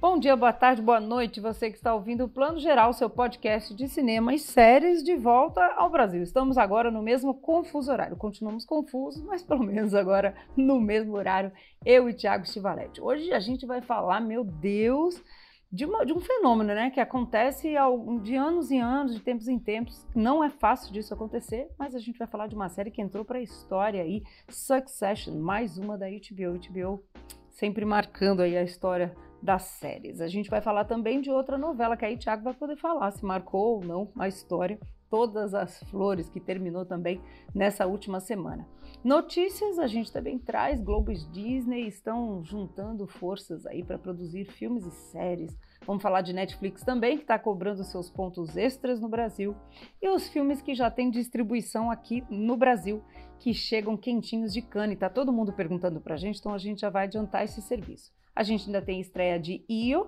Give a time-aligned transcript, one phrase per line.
[0.00, 3.74] Bom dia, boa tarde, boa noite, você que está ouvindo o Plano Geral, seu podcast
[3.74, 6.22] de cinema e séries de volta ao Brasil.
[6.22, 8.16] Estamos agora no mesmo confuso horário.
[8.16, 11.52] Continuamos confusos, mas pelo menos agora no mesmo horário,
[11.84, 12.98] eu e Tiago Stivaletti.
[12.98, 15.22] Hoje a gente vai falar, meu Deus,
[15.70, 17.74] de, uma, de um fenômeno né, que acontece
[18.22, 20.06] de anos em anos, de tempos em tempos.
[20.14, 23.22] Não é fácil disso acontecer, mas a gente vai falar de uma série que entrou
[23.22, 26.58] para a história aí, Succession, mais uma da HBO.
[26.58, 27.04] HBO
[27.50, 30.20] sempre marcando aí a história das séries.
[30.20, 33.24] A gente vai falar também de outra novela que aí o vai poder falar se
[33.24, 34.78] marcou ou não a história
[35.10, 37.20] Todas as Flores, que terminou também
[37.52, 38.64] nessa última semana.
[39.02, 44.86] Notícias, a gente também traz, Globo e Disney estão juntando forças aí para produzir filmes
[44.86, 45.58] e séries.
[45.84, 49.56] Vamos falar de Netflix também, que está cobrando seus pontos extras no Brasil.
[50.00, 53.02] E os filmes que já têm distribuição aqui no Brasil,
[53.40, 54.92] que chegam quentinhos de cana.
[54.92, 57.60] E tá todo mundo perguntando para a gente, então a gente já vai adiantar esse
[57.60, 58.12] serviço.
[58.40, 60.06] A gente ainda tem estreia de Io,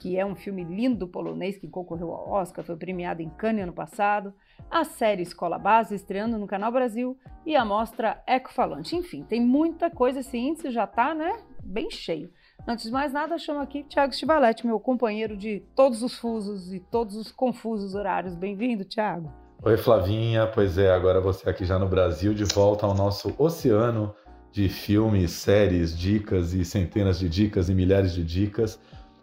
[0.00, 3.74] que é um filme lindo polonês que concorreu ao Oscar, foi premiado em Cannes ano
[3.74, 4.32] passado.
[4.70, 8.96] A série Escola Base estreando no Canal Brasil e a mostra Ecofalante.
[8.96, 12.30] Enfim, tem muita coisa, esse índice já está né, bem cheio.
[12.66, 16.80] Antes de mais nada, chamo aqui Tiago Stivaletti, meu companheiro de todos os fusos e
[16.80, 18.34] todos os confusos horários.
[18.34, 19.30] Bem-vindo, Tiago.
[19.62, 20.46] Oi, Flavinha.
[20.46, 24.14] Pois é, agora você aqui já no Brasil, de volta ao nosso oceano
[24.54, 28.78] de filmes, séries, dicas e centenas de dicas e milhares de dicas.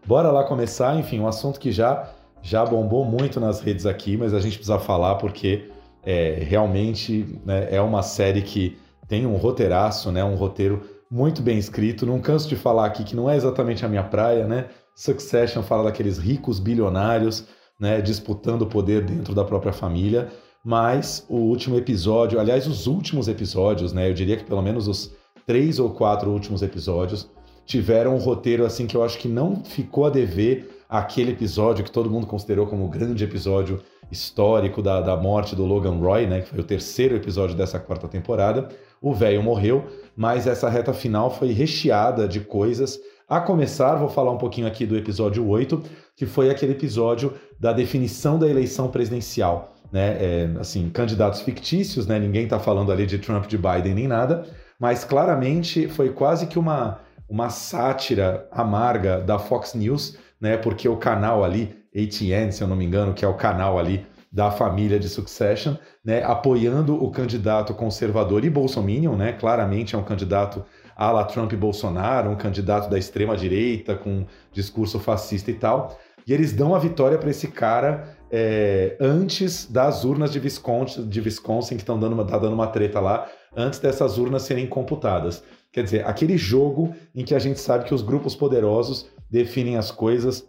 [0.05, 4.33] Bora lá começar, enfim, um assunto que já já bombou muito nas redes aqui, mas
[4.33, 5.69] a gente precisa falar porque
[6.03, 11.57] é, realmente né, é uma série que tem um roteiraço, né, um roteiro muito bem
[11.57, 12.05] escrito.
[12.05, 14.65] Não canso de falar aqui que não é exatamente a minha praia, né?
[14.93, 17.47] Succession fala daqueles ricos bilionários,
[17.79, 20.27] né, disputando o poder dentro da própria família.
[20.65, 24.09] Mas o último episódio, aliás, os últimos episódios, né?
[24.09, 25.20] Eu diria que pelo menos os
[25.51, 27.29] três ou quatro últimos episódios
[27.65, 31.91] tiveram um roteiro assim que eu acho que não ficou a dever aquele episódio que
[31.91, 36.39] todo mundo considerou como o grande episódio histórico da, da morte do Logan Roy, né,
[36.39, 38.69] que foi o terceiro episódio dessa quarta temporada.
[39.01, 39.83] O velho morreu,
[40.15, 42.97] mas essa reta final foi recheada de coisas.
[43.27, 45.83] A começar, vou falar um pouquinho aqui do episódio 8,
[46.15, 49.75] que foi aquele episódio da definição da eleição presidencial.
[49.91, 50.17] Né?
[50.17, 52.17] É, assim, candidatos fictícios, né?
[52.17, 54.45] ninguém está falando ali de Trump, de Biden nem nada,
[54.81, 60.57] mas claramente foi quase que uma, uma sátira amarga da Fox News, né?
[60.57, 64.03] Porque o canal ali, ATN, se eu não me engano, que é o canal ali
[64.31, 66.23] da família de Succession, né?
[66.23, 69.33] Apoiando o candidato conservador e bolsominion, né?
[69.33, 70.65] Claramente é um candidato
[70.95, 75.95] a la Trump e Bolsonaro, um candidato da extrema direita com discurso fascista e tal.
[76.25, 81.21] E eles dão a vitória para esse cara é, antes das urnas de Wisconsin, de
[81.21, 85.43] Wisconsin que estão dando, tá dando uma treta lá, antes dessas urnas serem computadas.
[85.71, 89.89] Quer dizer, aquele jogo em que a gente sabe que os grupos poderosos definem as
[89.89, 90.45] coisas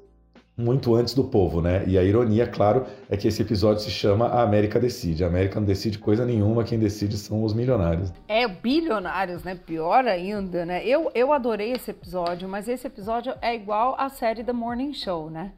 [0.57, 1.83] muito antes do povo, né?
[1.87, 5.25] E a ironia, claro, é que esse episódio se chama A América Decide.
[5.25, 8.13] A América não decide coisa nenhuma, quem decide são os milionários.
[8.29, 9.55] É, bilionários, né?
[9.55, 10.87] Pior ainda, né?
[10.87, 15.31] Eu, eu adorei esse episódio, mas esse episódio é igual à série The Morning Show,
[15.31, 15.53] né?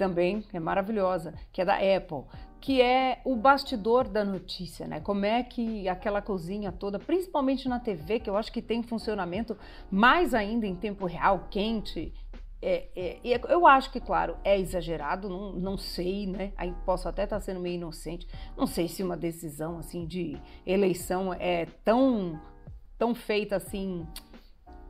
[0.00, 2.24] Também é maravilhosa, que é da Apple
[2.58, 5.00] que é o bastidor da notícia, né?
[5.00, 9.56] Como é que aquela cozinha toda, principalmente na TV, que eu acho que tem funcionamento
[9.90, 12.12] mais ainda em tempo real, quente.
[12.60, 16.52] É, é, eu acho que, claro, é exagerado, não, não sei, né?
[16.54, 18.28] Aí posso até estar sendo meio inocente.
[18.54, 20.36] Não sei se uma decisão assim de
[20.66, 22.38] eleição é tão,
[22.98, 24.06] tão feita assim.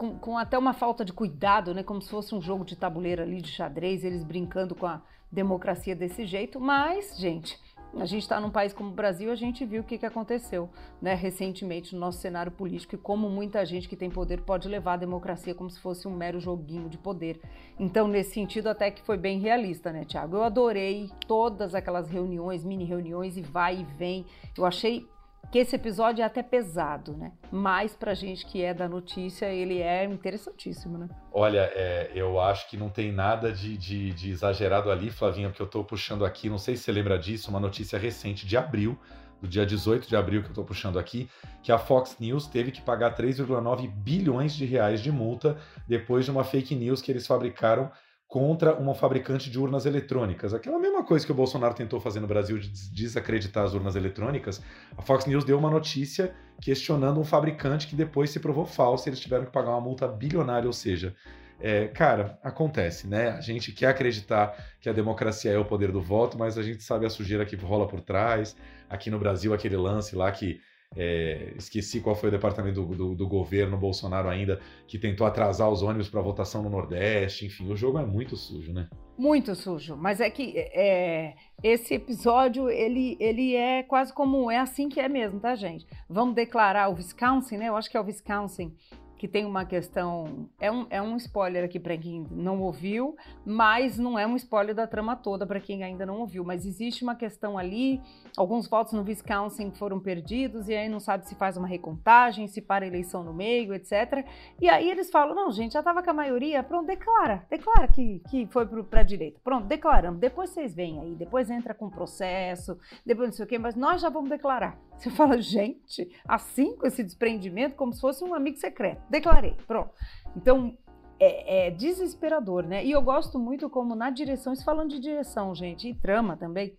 [0.01, 1.83] Com, com, até uma falta de cuidado, né?
[1.83, 5.95] Como se fosse um jogo de tabuleiro ali de xadrez, eles brincando com a democracia
[5.95, 7.61] desse jeito, mas, gente,
[7.95, 10.71] a gente está num país como o Brasil, a gente viu o que, que aconteceu
[11.03, 14.95] né, recentemente no nosso cenário político e como muita gente que tem poder pode levar
[14.95, 17.39] a democracia como se fosse um mero joguinho de poder.
[17.79, 20.37] Então, nesse sentido, até que foi bem realista, né, Tiago?
[20.37, 24.25] Eu adorei todas aquelas reuniões, mini reuniões e vai e vem.
[24.57, 25.07] Eu achei
[25.51, 27.33] que esse episódio é até pesado, né?
[27.51, 31.09] Mas pra gente que é da notícia, ele é interessantíssimo, né?
[31.33, 35.63] Olha, é, eu acho que não tem nada de, de, de, exagerado ali, Flavinha, porque
[35.63, 38.97] eu tô puxando aqui, não sei se você lembra disso, uma notícia recente de abril,
[39.41, 41.29] do dia 18 de abril que eu tô puxando aqui,
[41.63, 45.57] que a Fox News teve que pagar 3,9 bilhões de reais de multa
[45.89, 47.91] depois de uma fake news que eles fabricaram
[48.31, 50.55] contra uma fabricante de urnas eletrônicas.
[50.55, 54.63] Aquela mesma coisa que o Bolsonaro tentou fazer no Brasil de desacreditar as urnas eletrônicas,
[54.97, 59.11] a Fox News deu uma notícia questionando um fabricante que depois se provou falso e
[59.11, 61.13] eles tiveram que pagar uma multa bilionária, ou seja,
[61.59, 63.31] é, cara, acontece, né?
[63.31, 66.85] A gente quer acreditar que a democracia é o poder do voto, mas a gente
[66.85, 68.57] sabe a sujeira que rola por trás.
[68.89, 70.61] Aqui no Brasil, aquele lance lá que
[70.97, 75.71] é, esqueci qual foi o departamento do, do, do, governo Bolsonaro ainda, que tentou atrasar
[75.71, 77.47] os ônibus para votação no Nordeste.
[77.47, 78.89] Enfim, o jogo é muito sujo, né?
[79.17, 79.97] Muito sujo.
[79.97, 84.51] Mas é que é, esse episódio, ele, ele é quase como.
[84.51, 85.87] É assim que é mesmo, tá, gente?
[86.09, 87.69] Vamos declarar o Wisconsin, né?
[87.69, 88.75] Eu acho que é o Wisconsin
[89.21, 90.49] que tem uma questão.
[90.59, 93.15] É um, é um spoiler aqui para quem não ouviu,
[93.45, 96.43] mas não é um spoiler da trama toda para quem ainda não ouviu.
[96.43, 98.01] Mas existe uma questão ali.
[98.35, 102.63] Alguns votos no Wisconsin foram perdidos, e aí não sabe se faz uma recontagem, se
[102.63, 104.25] para a eleição no meio, etc.
[104.59, 108.23] E aí eles falam: não, gente, já estava com a maioria, pronto, declara, declara que,
[108.31, 109.39] que foi para a direita.
[109.45, 110.19] Pronto, declaramos.
[110.19, 114.01] Depois vocês vêm aí, depois entra com processo, depois não sei o quê, mas nós
[114.01, 114.79] já vamos declarar.
[115.01, 119.91] Você fala, gente, assim com esse desprendimento, como se fosse um amigo secreto declarei, pronto.
[120.37, 120.77] Então,
[121.19, 122.85] é, é, desesperador, né?
[122.85, 126.77] E eu gosto muito como na direção, isso falando de direção, gente, e trama também,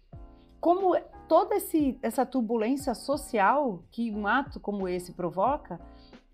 [0.59, 0.95] como
[1.27, 5.79] toda esse, essa turbulência social que um ato como esse provoca,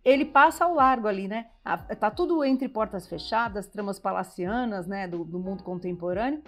[0.04, 1.48] ele passa ao largo ali, né?
[2.00, 6.42] Tá tudo entre portas fechadas, tramas palacianas, né, do, do mundo contemporâneo,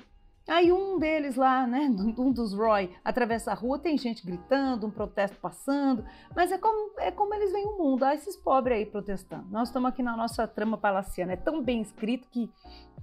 [0.50, 4.92] Aí um deles lá, né, um dos Roy, atravessa a rua, tem gente gritando, um
[4.92, 6.04] protesto passando,
[6.36, 9.46] mas é como, é como eles veem o mundo, ah, esses pobres aí protestando.
[9.52, 12.50] Nós estamos aqui na nossa trama palaciana, é tão bem escrito que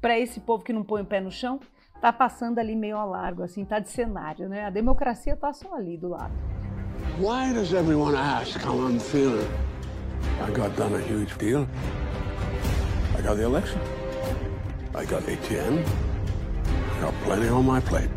[0.00, 1.60] para esse povo que não põe o pé no chão,
[2.00, 4.64] tá passando ali meio ao largo, assim, tá de cenário, né?
[4.64, 6.34] A democracia tá só ali do lado.
[7.18, 9.48] Why does everyone ask how I'm feeling?
[10.46, 11.66] I got done a huge deal.
[13.16, 13.80] I got the election.
[14.94, 15.82] I got ATM.
[17.00, 18.08] Got plenty on my plate.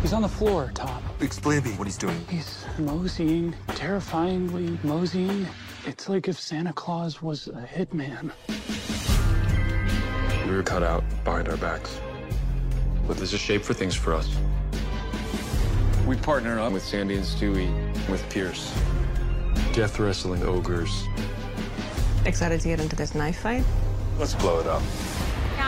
[0.00, 1.02] He's on the floor, Tom.
[1.20, 2.24] Explain to me what he's doing.
[2.28, 5.46] He's moseying, terrifyingly moseying.
[5.84, 8.30] It's like if Santa Claus was a hitman.
[10.46, 12.00] We were cut out behind our backs.
[13.06, 14.28] But there's a shape for things for us.
[16.06, 17.68] We partner up with Sandy and Stewie,
[18.08, 18.72] with Pierce.
[19.72, 21.04] Death wrestling ogres.
[22.24, 23.64] Excited to get into this knife fight?
[24.18, 24.82] Let's blow it up.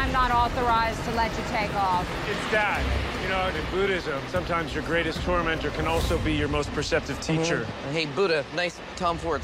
[0.01, 2.07] I'm not authorized to let you take off.
[2.27, 2.81] It's that.
[3.23, 7.37] You know, in Buddhism, sometimes your greatest tormentor can also be your most perceptive uhum.
[7.37, 7.67] teacher.
[7.67, 7.93] Uhum.
[7.95, 9.43] Hey, Buddha, nice Tom Ford.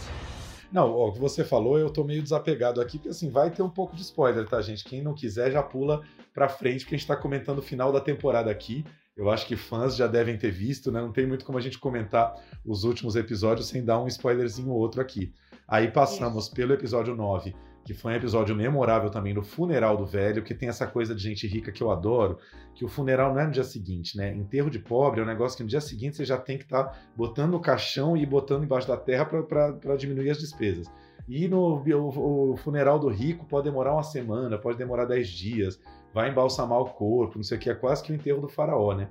[0.73, 3.69] Não, o que você falou, eu tô meio desapegado aqui, porque assim, vai ter um
[3.69, 4.83] pouco de spoiler, tá, gente?
[4.83, 6.01] Quem não quiser já pula
[6.33, 8.83] pra frente, porque a gente tá comentando o final da temporada aqui.
[9.15, 11.03] Eu acho que fãs já devem ter visto, né?
[11.03, 14.79] Não tem muito como a gente comentar os últimos episódios sem dar um spoilerzinho ou
[14.79, 15.35] outro aqui.
[15.69, 16.55] Aí passamos Isso.
[16.55, 17.55] pelo episódio 9,
[17.87, 21.23] que foi um episódio memorável também no funeral do velho, que tem essa coisa de
[21.23, 22.37] gente rica que eu adoro,
[22.75, 24.35] que o funeral não é no dia seguinte, né?
[24.35, 26.83] Enterro de pobre é um negócio que no dia seguinte você já tem que estar
[26.83, 30.91] tá botando no caixão e botando embaixo da terra para diminuir as despesas.
[31.29, 35.79] E no o, o, funeral do rico pode demorar uma semana, pode demorar dez dias,
[36.13, 38.95] vai embalsamar o corpo, não sei o que, é quase que o enterro do faraó,
[38.95, 39.09] né?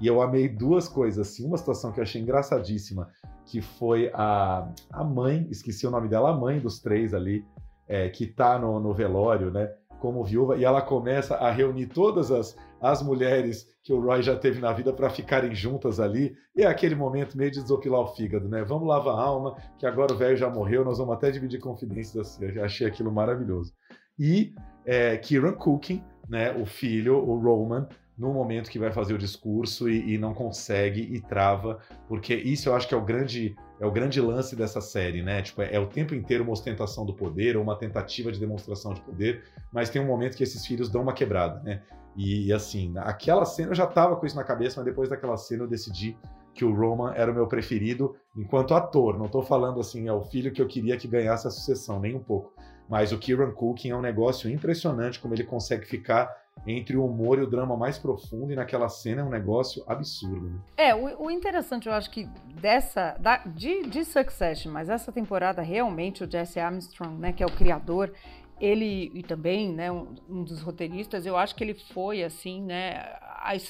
[0.00, 3.10] E eu amei duas coisas, assim, uma situação que eu achei engraçadíssima,
[3.44, 7.44] que foi a, a mãe, esqueci o nome dela, a mãe dos três ali,
[7.88, 9.72] é, que está no, no, velório, né?
[10.00, 14.36] Como viúva, e ela começa a reunir todas as, as mulheres que o Roy já
[14.36, 16.36] teve na vida para ficarem juntas ali.
[16.54, 18.62] E é aquele momento meio de desopilar o fígado, né?
[18.64, 22.16] Vamos lavar a alma, que agora o velho já morreu, nós vamos até dividir confidências
[22.16, 22.44] assim.
[22.44, 23.72] Eu achei aquilo maravilhoso.
[24.18, 24.54] E
[24.84, 26.52] é, Kieran Cooking, né?
[26.52, 31.00] O filho, o Roman, no momento que vai fazer o discurso e, e, não consegue
[31.00, 34.80] e trava, porque isso eu acho que é o grande é o grande lance dessa
[34.80, 35.42] série, né?
[35.42, 38.94] Tipo, é, é, o tempo inteiro uma ostentação do poder ou uma tentativa de demonstração
[38.94, 41.82] de poder, mas tem um momento que esses filhos dão uma quebrada, né?
[42.16, 45.36] E, e assim, aquela cena eu já tava com isso na cabeça, mas depois daquela
[45.36, 46.16] cena eu decidi
[46.54, 49.18] que o Roman era o meu preferido enquanto ator.
[49.18, 52.14] Não tô falando assim, é o filho que eu queria que ganhasse a sucessão, nem
[52.14, 52.54] um pouco.
[52.88, 56.30] Mas o Kieran Culkin é um negócio impressionante como ele consegue ficar
[56.66, 60.48] entre o humor e o drama mais profundo, e naquela cena é um negócio absurdo.
[60.48, 60.58] Né?
[60.76, 62.26] É, o, o, interessante, eu acho que
[62.60, 67.46] dessa, da, de, de Succession, mas essa temporada realmente o Jesse Armstrong, né, que é
[67.46, 68.12] o criador,
[68.60, 73.04] ele e também, né, um, um dos roteiristas, eu acho que ele foi assim, né,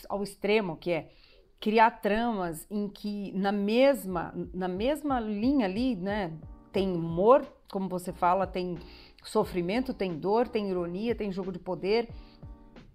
[0.09, 1.11] ao extremo que é
[1.61, 6.33] criar tramas em que na mesma na mesma linha ali, né,
[6.71, 8.77] tem humor, como você fala, tem
[9.25, 12.09] sofrimento, tem dor, tem ironia, tem jogo de poder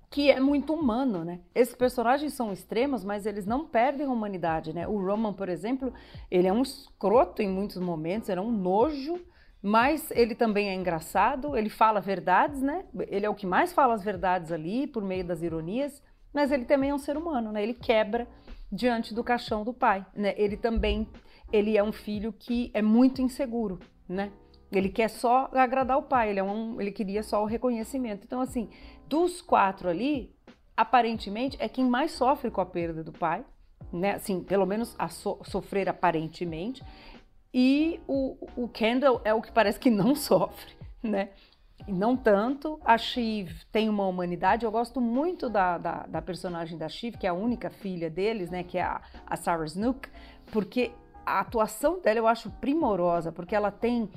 [0.09, 1.39] que é muito humano, né?
[1.53, 4.87] Esses personagens são extremos, mas eles não perdem a humanidade, né?
[4.87, 5.93] O Roman, por exemplo,
[6.31, 9.19] ele é um escroto em muitos momentos, era um nojo,
[9.61, 12.85] Mas ele também é engraçado, ele fala verdades, né?
[13.07, 16.01] Ele é o que mais fala as verdades ali, por meio das ironias,
[16.33, 17.61] mas ele também é um ser humano, né?
[17.61, 18.27] Ele quebra
[18.71, 20.33] diante do caixão do pai, né?
[20.37, 21.07] Ele também,
[21.51, 24.31] ele é um filho que é muito inseguro, né?
[24.71, 28.23] Ele quer só agradar o pai, ele, é um, ele queria só o reconhecimento.
[28.25, 28.69] Então, assim,
[29.09, 30.33] dos quatro ali,
[30.77, 33.43] aparentemente é quem mais sofre com a perda do pai,
[33.91, 34.11] né?
[34.11, 36.83] Assim, pelo menos a so, sofrer aparentemente.
[37.51, 41.29] E o, o Kendall é o que parece que não sofre, né?
[41.87, 42.79] E não tanto.
[42.85, 44.63] A Shiv tem uma humanidade.
[44.63, 48.51] Eu gosto muito da, da, da, personagem da Shiv, que é a única filha deles,
[48.51, 48.63] né?
[48.63, 50.07] Que é a, a Sarah Snook,
[50.51, 50.91] porque
[51.25, 54.09] a atuação dela eu acho primorosa, porque ela tem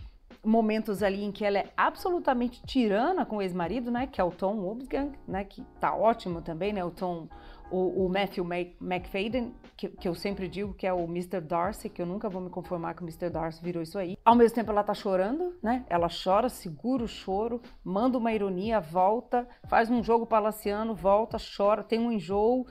[0.45, 4.07] momentos ali em que ela é absolutamente tirana com o ex-marido, né?
[4.07, 5.45] Que é o Tom Wolfgang, né?
[5.45, 6.85] Que tá ótimo também, né?
[6.85, 7.29] O Tom
[7.73, 8.47] o, o Matthew
[8.81, 11.41] McFadden, que, que, eu sempre digo que é o Mr.
[11.41, 13.31] Darcy, que eu nunca vou me conformar que o Mr.
[13.31, 14.19] Darcy virou isso aí.
[14.25, 15.85] Ao mesmo tempo ela tá chorando, né?
[15.89, 21.83] Ela chora, segura o choro, manda uma ironia, volta, faz um jogo palaciano, volta, chora,
[21.83, 22.67] tem um enjoo.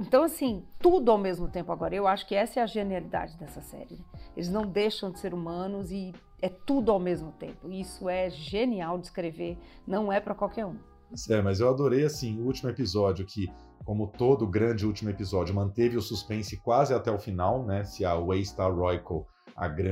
[0.00, 1.94] Então, assim, tudo ao mesmo tempo agora.
[1.94, 3.96] Eu acho que essa é a genialidade dessa série.
[3.96, 4.04] Né?
[4.36, 7.70] Eles não deixam de ser humanos e é tudo ao mesmo tempo.
[7.70, 10.76] Isso é genial de escrever, não é para qualquer um.
[11.28, 13.52] É, mas eu adorei assim o último episódio que
[13.84, 17.84] como todo grande último episódio, manteve o suspense quase até o final, né?
[17.84, 19.26] Se a Waystar Royco,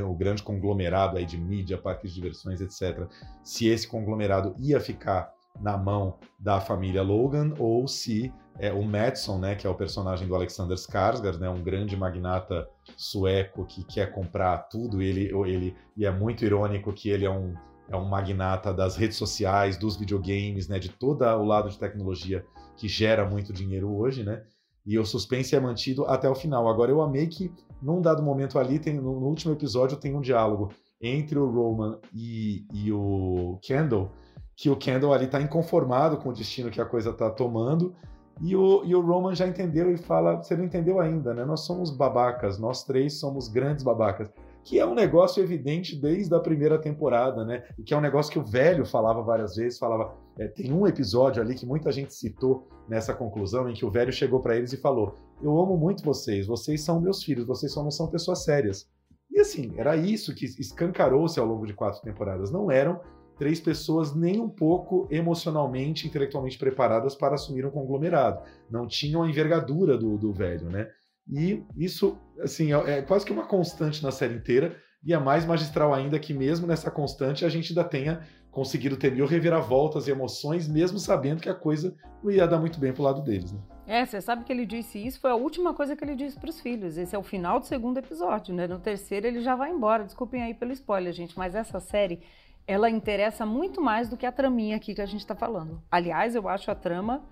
[0.07, 3.07] o grande conglomerado aí de mídia, parques de diversões, etc.,
[3.43, 9.39] se esse conglomerado ia ficar na mão da família Logan ou se é, o Madison,
[9.39, 14.13] né, que é o personagem do Alexander Skarsgård, né, um grande magnata sueco que quer
[14.13, 17.55] comprar tudo, ele, ele e é muito irônico que ele é um
[17.89, 22.45] é um magnata das redes sociais, dos videogames, né, de todo o lado de tecnologia
[22.81, 24.43] que gera muito dinheiro hoje, né?
[24.87, 26.67] E o suspense é mantido até o final.
[26.67, 30.21] Agora, eu amei que, num dado momento ali, tem, no, no último episódio, tem um
[30.23, 34.11] diálogo entre o Roman e, e o Kendall,
[34.57, 37.95] que o Kendall ali está inconformado com o destino que a coisa está tomando,
[38.41, 41.45] e o, e o Roman já entendeu e fala: Você não entendeu ainda, né?
[41.45, 44.31] Nós somos babacas, nós três somos grandes babacas
[44.65, 47.65] que é um negócio evidente desde a primeira temporada, né?
[47.79, 50.15] E que é um negócio que o velho falava várias vezes, falava.
[50.39, 54.13] É, tem um episódio ali que muita gente citou nessa conclusão, em que o velho
[54.13, 57.83] chegou para eles e falou: Eu amo muito vocês, vocês são meus filhos, vocês só
[57.83, 58.89] não são pessoas sérias.
[59.31, 62.51] E assim, era isso que escancarou-se ao longo de quatro temporadas.
[62.51, 63.01] Não eram
[63.39, 68.43] três pessoas nem um pouco emocionalmente, intelectualmente preparadas para assumir um conglomerado.
[68.71, 70.91] Não tinham a envergadura do, do velho, né?
[71.31, 74.77] E isso, assim, é, é quase que uma constante na série inteira.
[75.03, 78.21] E é mais magistral ainda que, mesmo nessa constante, a gente ainda tenha
[78.51, 82.79] conseguido ter mil reviravoltas e emoções, mesmo sabendo que a coisa não ia dar muito
[82.79, 83.61] bem pro lado deles, né?
[83.87, 86.51] É, você sabe que ele disse isso, foi a última coisa que ele disse para
[86.51, 86.97] os filhos.
[86.97, 88.67] Esse é o final do segundo episódio, né?
[88.67, 90.05] No terceiro ele já vai embora.
[90.05, 92.21] Desculpem aí pelo spoiler, gente, mas essa série
[92.67, 95.83] ela interessa muito mais do que a traminha aqui que a gente está falando.
[95.91, 97.25] Aliás, eu acho a trama,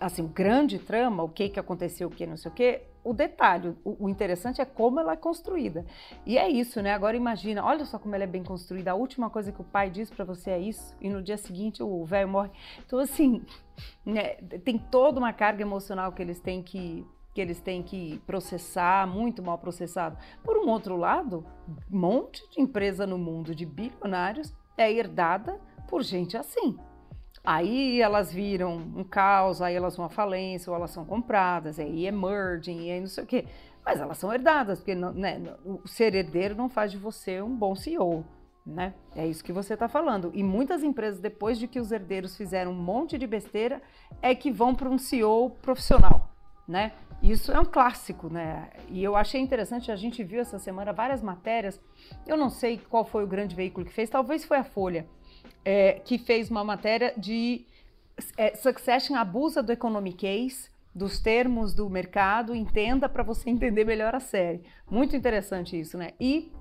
[0.00, 3.74] assim, grande trama, o que que aconteceu, o que não sei o que, o detalhe,
[3.84, 5.86] o, o, interessante é como ela é construída.
[6.26, 6.92] E é isso, né?
[6.92, 8.90] Agora imagina, olha só como ela é bem construída.
[8.90, 11.82] A última coisa que o pai diz para você é isso, e no dia seguinte
[11.82, 12.50] o velho morre.
[12.84, 13.42] Então, assim,
[14.04, 14.34] né,
[14.64, 17.06] tem toda uma carga emocional que eles têm que
[17.38, 20.18] que eles têm que processar, muito mal processado.
[20.42, 21.46] Por um outro lado,
[21.88, 26.76] um monte de empresa no mundo de bilionários é herdada por gente assim.
[27.44, 32.08] Aí elas viram um caos, aí elas vão à falência, ou elas são compradas, aí
[32.08, 33.44] é e aí não sei o quê.
[33.84, 37.76] Mas elas são herdadas, porque né, o ser herdeiro não faz de você um bom
[37.76, 38.24] CEO.
[38.66, 38.94] Né?
[39.14, 40.32] É isso que você está falando.
[40.34, 43.80] E muitas empresas, depois de que os herdeiros fizeram um monte de besteira,
[44.20, 46.28] é que vão para um CEO profissional.
[46.68, 46.92] Né?
[47.22, 48.68] Isso é um clássico, né?
[48.88, 51.80] E eu achei interessante, a gente viu essa semana várias matérias.
[52.26, 55.06] Eu não sei qual foi o grande veículo que fez, talvez foi a Folha,
[55.64, 57.66] é, que fez uma matéria de
[58.36, 60.26] é, Succession abusa do economic
[60.94, 64.62] dos termos do mercado, entenda para você entender melhor a série.
[64.90, 66.12] Muito interessante isso, né?
[66.20, 66.52] E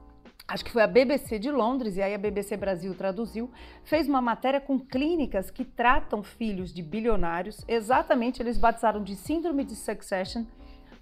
[0.48, 3.51] acho que foi a BBC de Londres, e aí a BBC Brasil traduziu,
[3.84, 9.65] fez uma matéria com clínicas que tratam filhos de bilionários, exatamente eles batizaram de síndrome
[9.65, 10.46] de succession,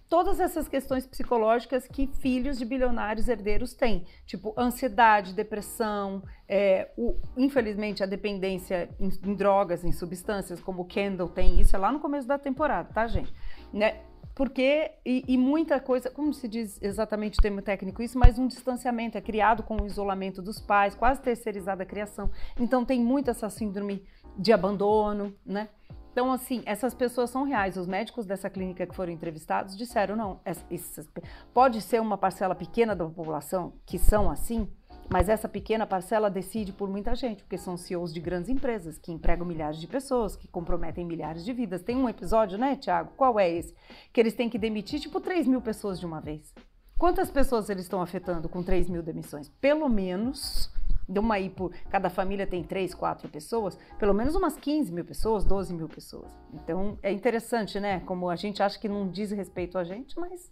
[0.10, 7.16] todas essas questões psicológicas que filhos de bilionários herdeiros têm, tipo ansiedade, depressão, é, o,
[7.38, 11.92] infelizmente a dependência em, em, drogas, em substâncias, como o Kendall tem, isso é lá
[11.92, 13.34] no começo da temporada, tá, gente?
[13.74, 14.02] Né?
[14.36, 18.48] Porque, e, e, muita coisa, como se diz exatamente o termo técnico isso, mas um
[18.48, 22.30] distanciamento, é criado com o isolamento dos pais, quase terceirizada a criação.
[22.60, 24.04] Então tem muito essa síndrome
[24.38, 25.70] de abandono, né?
[26.12, 27.76] Então, assim, essas pessoas são reais.
[27.76, 30.40] Os médicos dessa clínica que foram entrevistados disseram: não,
[31.54, 34.70] pode ser uma parcela pequena da população que são assim,
[35.16, 39.14] Mas essa pequena parcela decide por muita gente, porque são CEOs de grandes empresas que
[39.14, 41.82] empregam milhares de pessoas, que comprometem milhares de vidas.
[41.82, 43.14] Tem um episódio, né, Tiago?
[43.16, 43.74] Qual é esse?
[44.12, 46.54] Que eles têm que demitir tipo 3 mil pessoas de uma vez.
[47.00, 49.48] Quantas pessoas eles estão afetando com 3 mil demissões?
[49.48, 50.70] Pelo menos
[51.08, 55.06] de uma aí por cada família tem três, quatro pessoas, pelo menos umas 15 mil
[55.06, 56.30] pessoas, 12 mil pessoas.
[56.54, 58.02] Então é interessante, né?
[58.02, 60.52] Como a gente acha que não diz respeito a gente, mas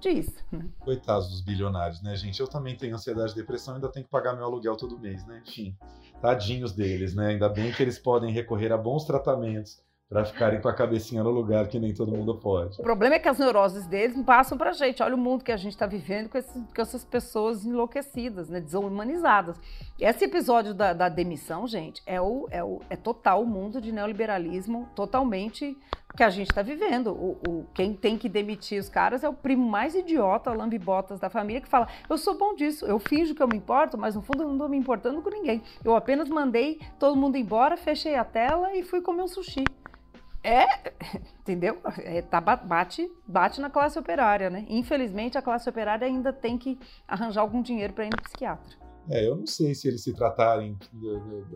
[0.00, 0.34] diz.
[0.50, 0.66] Né?
[0.80, 2.40] Coitados dos bilionários, né, gente?
[2.40, 5.42] Eu também tenho ansiedade e depressão, ainda tenho que pagar meu aluguel todo mês, né?
[5.46, 5.76] Enfim,
[6.20, 7.28] tadinhos deles, né?
[7.28, 11.30] Ainda bem que eles podem recorrer a bons tratamentos para ficarem com a cabecinha no
[11.30, 12.80] lugar que nem todo mundo pode.
[12.80, 15.02] O problema é que as neuroses deles passam para a gente.
[15.02, 18.60] Olha o mundo que a gente está vivendo com, esses, com, essas pessoas enlouquecidas, né,
[18.60, 19.56] desumanizadas.
[19.98, 23.90] Esse episódio da, da demissão, gente, é, o, é, o, é total o mundo de
[23.90, 25.76] neoliberalismo, totalmente
[26.16, 27.12] que a gente está vivendo.
[27.12, 31.28] O, o, quem tem que demitir os caras é o primo mais idiota, lambibotas da
[31.28, 34.22] família, que fala: Eu sou bom disso, eu finjo que eu me importo, mas no
[34.22, 35.62] fundo eu não estou me importando com ninguém.
[35.84, 39.64] Eu apenas mandei todo mundo embora, fechei a tela e fui comer um sushi.
[40.42, 40.64] É,
[41.40, 41.78] entendeu?
[41.98, 44.64] É, tá, bate, bate na classe operária, né?
[44.68, 48.85] Infelizmente, a classe operária ainda tem que arranjar algum dinheiro para ir no psiquiatra.
[49.08, 50.76] É, eu não sei se eles se tratarem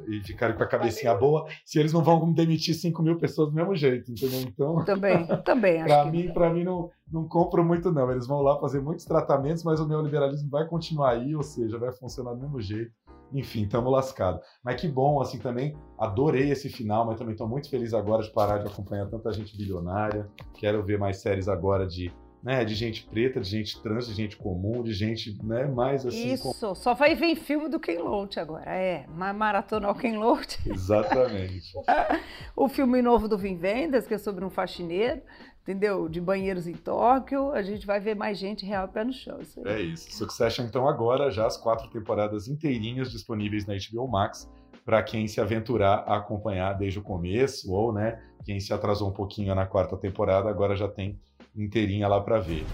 [0.08, 3.54] e ficarem com a cabecinha boa, se eles não vão demitir 5 mil pessoas do
[3.54, 4.40] mesmo jeito, entendeu?
[4.40, 4.84] Então.
[4.84, 5.82] Também, também.
[5.84, 6.32] para mim, que...
[6.32, 8.10] para mim não, não compro muito, não.
[8.10, 11.92] Eles vão lá fazer muitos tratamentos, mas o neoliberalismo vai continuar aí, ou seja, vai
[11.92, 12.92] funcionar do mesmo jeito
[13.32, 14.40] enfim, estamos lascados.
[14.62, 18.30] Mas que bom, assim, também adorei esse final, mas também estou muito feliz agora de
[18.30, 20.28] parar de acompanhar tanta gente bilionária.
[20.54, 22.12] Quero ver mais séries agora de,
[22.42, 26.32] né, de gente preta, de gente trans, de gente comum, de gente, né, mais assim...
[26.32, 26.74] Isso, com...
[26.74, 30.58] só vai ver filme do Ken Loach agora, é, maratona o Ken Loach.
[30.66, 31.72] Exatamente.
[32.56, 35.20] o filme novo do Vin Vendas, que é sobre um faxineiro,
[35.62, 36.08] entendeu?
[36.08, 39.40] De banheiros em Tóquio, a gente vai ver mais gente real pé no chão.
[39.40, 40.10] Isso é isso.
[40.12, 44.50] Succession, então, agora já as quatro temporadas inteirinhas disponíveis na HBO Max
[44.84, 49.12] para quem se aventurar a acompanhar desde o começo ou, né, quem se atrasou um
[49.12, 51.20] pouquinho na quarta temporada, agora já tem
[51.60, 52.64] inteirinha lá para ver.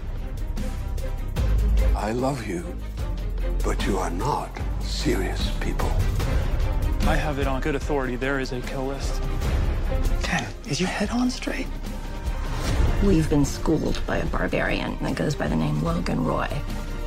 [1.95, 2.63] I love you,
[3.63, 5.91] but you are not serious people.
[7.01, 8.15] I have it on good authority.
[8.15, 9.21] There is a kill list.
[10.23, 11.67] Ken, is your head on straight?
[13.03, 16.49] We've been schooled by a barbarian that goes by the name Logan Roy.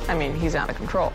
[0.07, 1.11] I mean, he's out of control.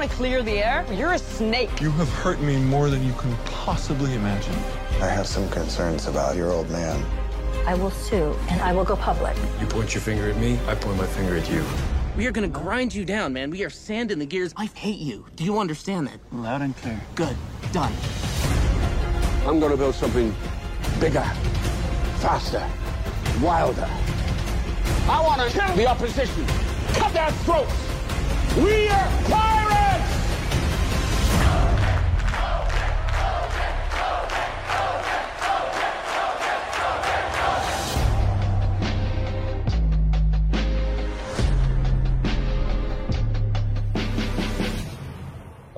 [0.00, 0.86] Want to clear the air?
[0.94, 1.78] You're a snake.
[1.78, 4.54] You have hurt me more than you can possibly imagine.
[4.94, 7.04] I have some concerns about your old man.
[7.66, 9.36] I will sue, and I will go public.
[9.60, 11.62] You point your finger at me, I point my finger at you.
[12.16, 13.50] We are gonna grind you down, man.
[13.50, 14.54] We are sand in the gears.
[14.56, 15.26] I hate you.
[15.36, 16.18] Do you understand that?
[16.32, 16.98] Loud and clear.
[17.14, 17.36] Good.
[17.70, 17.92] Done.
[19.44, 20.34] I'm gonna build something
[20.98, 21.24] bigger,
[22.20, 22.66] faster,
[23.42, 23.88] wilder.
[25.10, 26.46] I wanna kill the opposition.
[26.94, 27.74] Cut their throats.
[28.56, 29.59] We are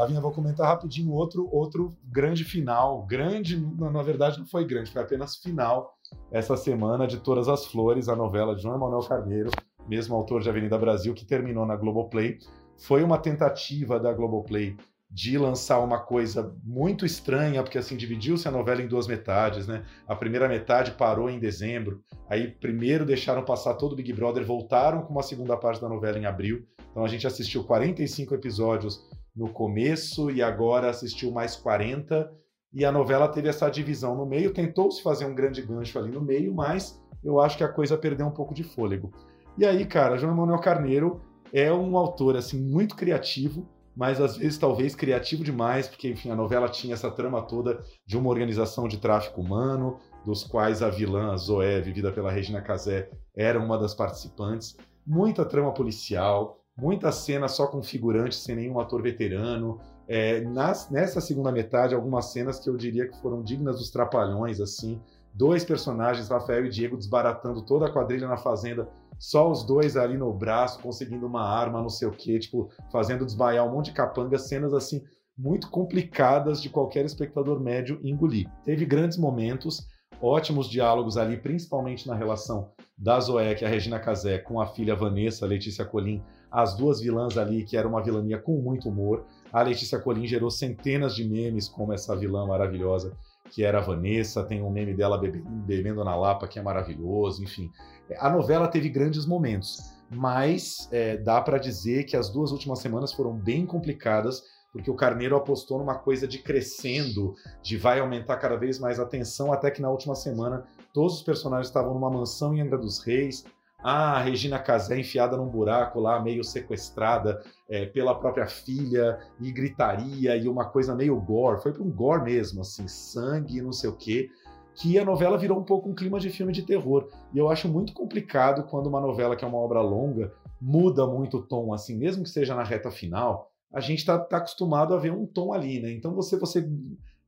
[0.03, 3.07] Lavinha, vou comentar rapidinho outro, outro grande final.
[3.07, 5.97] Grande, na verdade, não foi grande, foi apenas final
[6.31, 9.51] essa semana de Todas as Flores, a novela de João Emanuel Carneiro,
[9.88, 12.38] mesmo autor de Avenida Brasil, que terminou na Globoplay.
[12.77, 14.77] Foi uma tentativa da Globoplay
[15.09, 19.85] de lançar uma coisa muito estranha, porque assim dividiu-se a novela em duas metades, né?
[20.09, 25.03] A primeira metade parou em dezembro, aí primeiro deixaram passar todo o Big Brother, voltaram
[25.03, 26.67] com uma segunda parte da novela em abril.
[26.91, 32.31] Então a gente assistiu 45 episódios no começo e agora assistiu mais 40.
[32.73, 36.23] E a novela teve essa divisão no meio, tentou-se fazer um grande gancho ali no
[36.23, 39.12] meio, mas eu acho que a coisa perdeu um pouco de fôlego.
[39.59, 41.21] E aí, cara, João Emanuel Carneiro
[41.53, 46.35] é um autor assim muito criativo, mas às vezes talvez criativo demais, porque enfim, a
[46.35, 51.37] novela tinha essa trama toda de uma organização de tráfico humano, dos quais a vilã
[51.37, 54.77] Zoé, vivida pela Regina Casé, era uma das participantes.
[55.07, 59.79] Muita trama policial, muita cena só com figurantes, sem nenhum ator veterano.
[60.09, 64.61] É, nas, nessa segunda metade, algumas cenas que eu diria que foram dignas dos trapalhões,
[64.61, 65.01] assim.
[65.33, 70.18] Dois personagens, Rafael e Diego, desbaratando toda a quadrilha na fazenda, só os dois ali
[70.18, 73.92] no braço, conseguindo uma arma, não sei o quê, tipo, fazendo desmaiar um monte de
[73.92, 75.01] capanga, cenas assim
[75.38, 78.51] muito complicadas de qualquer espectador médio engolir.
[78.64, 79.87] Teve grandes momentos,
[80.21, 84.66] ótimos diálogos ali, principalmente na relação da Zoé, que é a Regina Casé, com a
[84.66, 89.25] filha Vanessa, Letícia Colim, as duas vilãs ali, que era uma vilania com muito humor.
[89.53, 93.17] A Letícia Colim gerou centenas de memes como essa vilã maravilhosa
[93.53, 97.71] que era a Vanessa, tem um meme dela bebendo, na Lapa, que é maravilhoso, enfim.
[98.19, 99.79] A novela teve grandes momentos,
[100.11, 104.95] mas é, dá para dizer que as duas últimas semanas foram bem complicadas, porque o
[104.95, 109.71] Carneiro apostou numa coisa de crescendo, de vai aumentar cada vez mais a tensão, até
[109.71, 113.45] que na última semana todos os personagens estavam numa mansão em Angra dos Reis,
[113.83, 119.51] ah, a Regina Casé enfiada num buraco lá, meio sequestrada é, pela própria filha, e
[119.51, 121.62] gritaria, e uma coisa meio gore.
[121.62, 124.31] Foi para um gore mesmo, assim, sangue, não sei o quê.
[124.75, 127.09] Que a novela virou um pouco um clima de filme de terror.
[127.35, 131.38] E eu acho muito complicado quando uma novela que é uma obra longa muda muito
[131.38, 134.99] o tom, assim, mesmo que seja na reta final, a gente está tá acostumado a
[134.99, 135.90] ver um tom ali, né?
[135.90, 136.68] Então você, você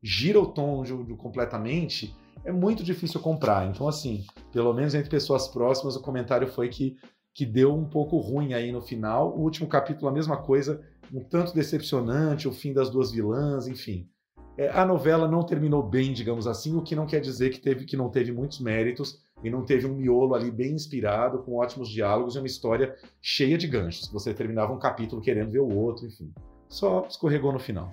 [0.00, 3.68] gira o tom de, de, completamente é muito difícil comprar.
[3.68, 6.96] Então, assim, pelo menos entre pessoas próximas, o comentário foi que,
[7.34, 9.36] que deu um pouco ruim aí no final.
[9.36, 10.80] O último capítulo, a mesma coisa,
[11.12, 14.08] um tanto decepcionante, o fim das duas vilãs, enfim.
[14.56, 17.84] É, a novela não terminou bem, digamos assim, o que não quer dizer que, teve,
[17.84, 21.88] que não teve muitos méritos e não teve um miolo ali bem inspirado, com ótimos
[21.88, 24.08] diálogos e uma história cheia de ganchos.
[24.12, 26.32] Você terminava um capítulo querendo ver o outro, enfim.
[26.74, 27.92] Só escorregou no final.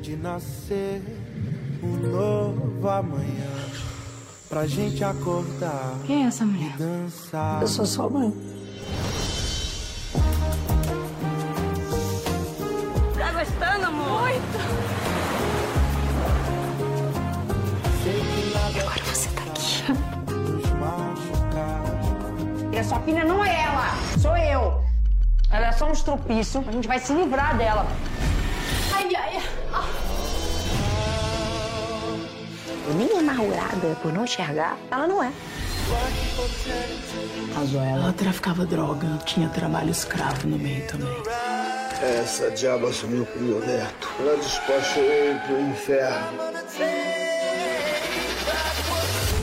[0.00, 1.02] De nascer
[1.82, 3.50] um novo amanhã
[4.48, 5.98] pra gente acordar.
[6.06, 6.76] Quem é essa mulher?
[6.78, 7.60] dançar.
[7.60, 8.32] Eu sou sua mãe.
[13.18, 14.20] Tá gostando, amor?
[14.20, 14.58] Muito!
[18.78, 19.82] Agora você tá aqui.
[22.72, 24.91] E a sua filha não é ela, sou eu.
[25.52, 27.86] Ela é só um estropício, a gente vai se livrar dela.
[28.94, 29.42] Ai, ai.
[29.72, 29.84] Ah.
[32.96, 35.30] Nem amargurada por não enxergar, ela não é.
[37.54, 41.22] A Joela, ela traficava droga, tinha trabalho escravo no meio também.
[42.00, 44.08] Essa diaba assumiu com o meu neto.
[44.20, 46.38] Ela despachou ele pro inferno.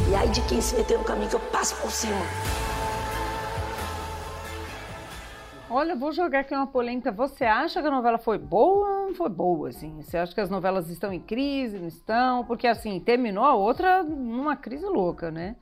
[0.10, 2.26] E aí de quem se meteu no caminho que eu passo por cima.
[5.72, 7.12] Olha, vou jogar aqui uma polêmica.
[7.12, 10.02] Você acha que a novela foi boa ou foi boa, assim?
[10.02, 12.44] Você acha que as novelas estão em crise, não estão?
[12.44, 15.56] Porque, assim, terminou a outra numa crise louca, né?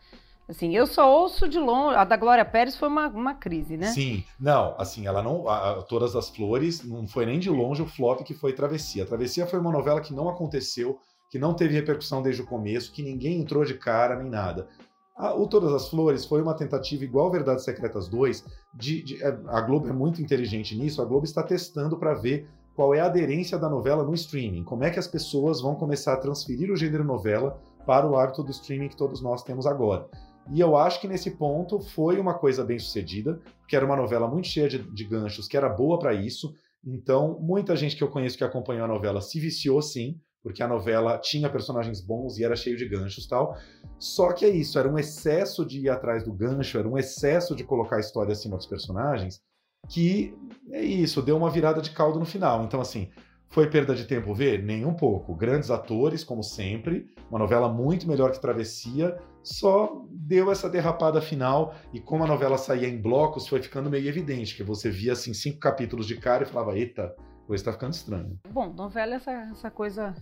[0.47, 1.97] Assim, eu só ouço de longe.
[1.97, 3.87] A da Glória Pérez foi uma, uma crise, né?
[3.87, 5.47] Sim, não, assim, ela não.
[5.49, 9.05] A, Todas as Flores não foi nem de longe o flop que foi Travessia.
[9.05, 13.03] Travessia foi uma novela que não aconteceu, que não teve repercussão desde o começo, que
[13.03, 14.69] ninguém entrou de cara nem nada.
[15.17, 19.27] A, o Todas as Flores foi uma tentativa, igual Verdades Secretas 2, de, de, é,
[19.47, 23.05] a Globo é muito inteligente nisso, a Globo está testando para ver qual é a
[23.05, 26.75] aderência da novela no streaming, como é que as pessoas vão começar a transferir o
[26.75, 30.07] gênero novela para o hábito do streaming que todos nós temos agora.
[30.51, 34.27] E eu acho que nesse ponto foi uma coisa bem sucedida, porque era uma novela
[34.27, 36.53] muito cheia de, de ganchos, que era boa para isso.
[36.85, 40.67] Então, muita gente que eu conheço que acompanhou a novela se viciou sim, porque a
[40.67, 43.57] novela tinha personagens bons e era cheio de ganchos tal.
[43.99, 47.53] Só que é isso, era um excesso de ir atrás do gancho, era um excesso
[47.53, 49.41] de colocar a história acima dos personagens,
[49.89, 50.33] que
[50.71, 52.63] é isso, deu uma virada de caldo no final.
[52.63, 53.09] Então, assim,
[53.49, 54.63] foi perda de tempo ver?
[54.63, 55.35] Nem um pouco.
[55.35, 61.75] Grandes atores, como sempre, uma novela muito melhor que Travessia, só deu essa derrapada final.
[61.93, 65.33] E como a novela saía em blocos, foi ficando meio evidente, que você via assim
[65.33, 67.13] cinco capítulos de cara e falava, eita,
[67.47, 68.37] coisa tá ficando estranha.
[68.51, 70.13] Bom, novela é essa, essa coisa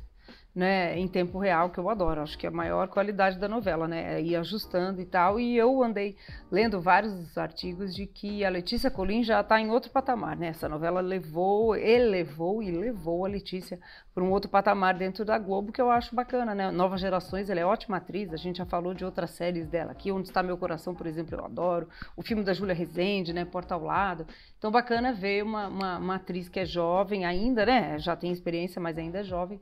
[0.55, 2.21] né, em tempo real, que eu adoro.
[2.21, 4.15] Acho que é a maior qualidade da novela, né?
[4.15, 5.37] É ir ajustando e tal.
[5.37, 6.15] E eu andei
[6.49, 10.47] lendo vários artigos de que a Letícia Colim já está em outro patamar, né?
[10.47, 13.77] Essa novela levou, elevou e levou a Letícia
[14.13, 16.71] para um outro patamar dentro da Globo, que eu acho bacana, né?
[16.71, 20.09] Novas Gerações, ela é ótima atriz, a gente já falou de outras séries dela aqui,
[20.09, 21.89] Onde Está Meu Coração, por exemplo, eu adoro.
[22.15, 23.43] O filme da Júlia Rezende, né?
[23.43, 24.25] Porta ao Lado.
[24.57, 27.99] Então, bacana ver uma, uma, uma atriz que é jovem ainda, né?
[27.99, 29.59] Já tem experiência, mas ainda é jovem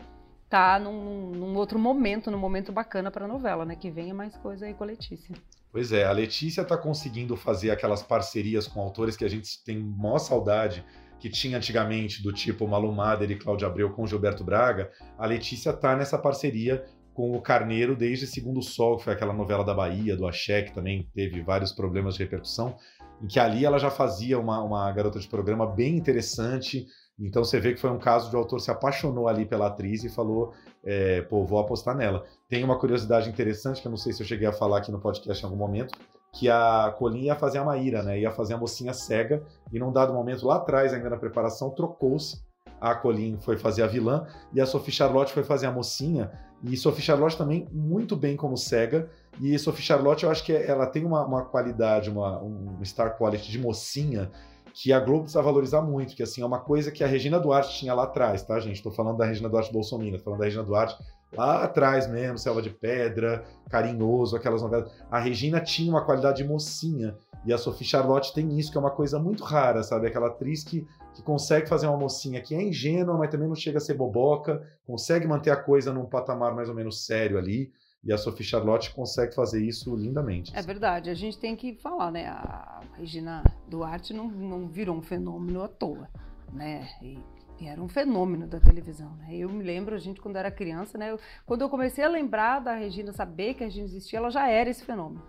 [0.54, 3.76] tá num, num, outro momento, num momento bacana para a novela, né?
[3.76, 5.36] Que venha mais coisa aí com a Letícia.
[5.72, 9.80] Pois é, a Letícia está conseguindo fazer aquelas parcerias com autores que a gente tem
[9.80, 10.86] maior saudade
[11.20, 14.92] que tinha antigamente, do tipo Malu Mader e Cláudia Abreu com Gilberto Braga.
[15.18, 16.86] A Letícia tá nessa parceria
[17.16, 20.74] com o Carneiro desde Segundo Sol, que foi aquela novela da Bahia, do Axé, que
[20.74, 22.76] também teve vários problemas de repercussão,
[23.20, 26.86] em que ali ela já fazia uma, uma garota de programa bem interessante,
[27.20, 30.04] então você vê que foi um caso de o autor se apaixonou ali pela atriz
[30.04, 32.26] e falou, é, pô, vou apostar nela.
[32.50, 35.00] Tem uma curiosidade interessante, que eu não sei se eu cheguei a falar aqui no
[35.00, 35.98] podcast em algum momento,
[36.34, 38.20] que a Colin ia fazer a Maíra, né?
[38.20, 42.42] Ia fazer a mocinha cega, e num dado momento lá atrás, ainda na preparação, trocou-se.
[42.82, 46.30] A Colin foi fazer a vilã e a Sophie Charlotte foi fazer a mocinha.
[46.62, 49.10] E Sophie Charlotte também muito bem como cega.
[49.40, 53.50] E Sophie Charlotte, eu acho que ela tem uma, uma qualidade, uma, um star quality
[53.50, 54.30] de mocinha
[54.74, 57.78] que a Globo precisa valorizar muito, que assim, é uma coisa que a Regina Duarte
[57.78, 58.78] tinha lá atrás, tá, gente?
[58.78, 60.98] Estou falando da Regina Duarte Bolsonaro, falando da Regina Duarte
[61.32, 64.92] lá atrás mesmo, Selva de Pedra, Carinhoso, aquelas novelas.
[65.12, 67.16] A Regina tinha uma qualidade de mocinha.
[67.46, 70.08] E a Sophie Charlotte tem isso, que é uma coisa muito rara, sabe?
[70.08, 73.80] Aquela atriz que, que consegue fazer uma mocinha que é ingênua, mas também não chega
[73.80, 77.70] a ser boboca, consegue manter a coisa num patamar mais ou menos sério ali.
[78.04, 80.52] E a Sophie Charlotte consegue fazer isso lindamente.
[80.56, 82.28] É verdade, a gente tem que falar, né?
[82.28, 86.10] A Regina Duarte não, não virou um fenômeno à toa,
[86.52, 86.90] né?
[87.02, 87.18] E,
[87.62, 89.30] e era um fenômeno da televisão, né?
[89.32, 91.12] Eu me lembro, a gente, quando era criança, né?
[91.12, 94.50] Eu, quando eu comecei a lembrar da Regina, saber que a Regina existia, ela já
[94.50, 95.24] era esse fenômeno.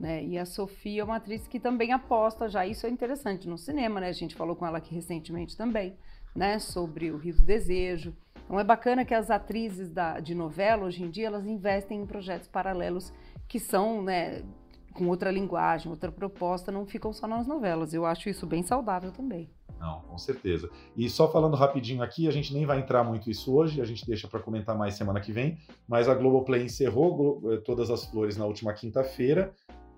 [0.00, 0.24] Né?
[0.24, 4.00] E a Sofia é uma atriz que também aposta já, isso é interessante no cinema,
[4.00, 4.08] né?
[4.08, 5.94] A gente falou com ela aqui recentemente também,
[6.34, 6.58] né?
[6.58, 8.16] Sobre o Rio do Desejo.
[8.44, 12.06] Então é bacana que as atrizes da, de novela, hoje em dia, elas investem em
[12.06, 13.12] projetos paralelos
[13.48, 14.42] que são, né,
[14.92, 17.92] com outra linguagem, outra proposta, não ficam só nas novelas.
[17.92, 19.50] Eu acho isso bem saudável também.
[19.78, 20.70] Não, com certeza.
[20.96, 24.06] E só falando rapidinho aqui, a gente nem vai entrar muito isso hoje, a gente
[24.06, 28.36] deixa para comentar mais semana que vem, mas a Globoplay encerrou eh, todas as flores
[28.36, 29.52] na última quinta-feira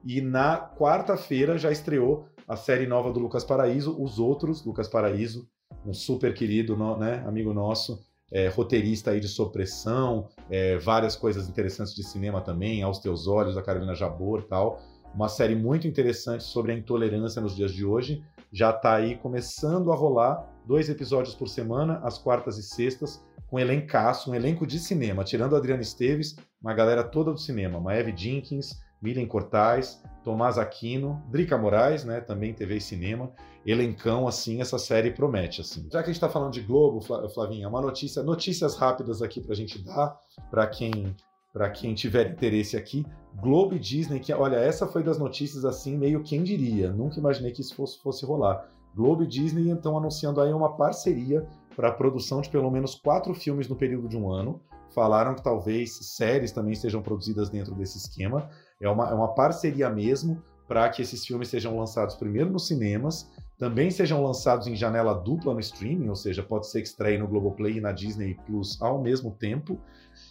[0.04, 5.48] e na quarta-feira já estreou a série nova do Lucas Paraíso, Os Outros, Lucas Paraíso,
[5.84, 11.94] um super querido né, amigo nosso, é, roteirista aí de Sopressão, é, várias coisas interessantes
[11.94, 14.80] de cinema também, Aos Teus Olhos, da Carolina Jabor tal.
[15.14, 18.22] Uma série muito interessante sobre a intolerância nos dias de hoje.
[18.52, 23.58] Já está aí começando a rolar dois episódios por semana, às quartas e sextas, com
[23.58, 28.12] elencaço, um elenco de cinema, tirando a Adriana Esteves, uma galera toda do cinema, Maeve
[28.16, 33.30] Jenkins, Miriam Cortais, Tomás Aquino, Drica Moraes, né, também TV e cinema,
[33.64, 35.88] elencão, assim, essa série promete, assim.
[35.92, 39.52] Já que a gente está falando de Globo, Flavinha, uma notícia, notícias rápidas aqui para
[39.52, 40.18] a gente dar
[40.50, 41.14] para quem
[41.52, 43.06] para quem tiver interesse aqui,
[43.40, 47.50] Globo e Disney, que olha, essa foi das notícias assim, meio quem diria, nunca imaginei
[47.50, 48.68] que isso fosse, fosse rolar.
[48.94, 53.34] Globo e Disney estão anunciando aí uma parceria para a produção de pelo menos quatro
[53.34, 54.60] filmes no período de um ano.
[54.94, 58.50] Falaram que talvez séries também sejam produzidas dentro desse esquema.
[58.80, 63.30] É uma, é uma parceria mesmo para que esses filmes sejam lançados primeiro nos cinemas,
[63.58, 67.78] também sejam lançados em janela dupla no streaming, ou seja, pode ser estreie no Globoplay
[67.78, 69.80] e na Disney Plus ao mesmo tempo.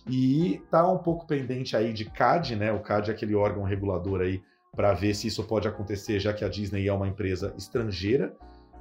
[0.08, 2.71] E tá um pouco pendente aí de CAD, né?
[2.71, 4.43] O CAD é aquele órgão regulador aí
[4.75, 8.36] para ver se isso pode acontecer, já que a Disney é uma empresa estrangeira.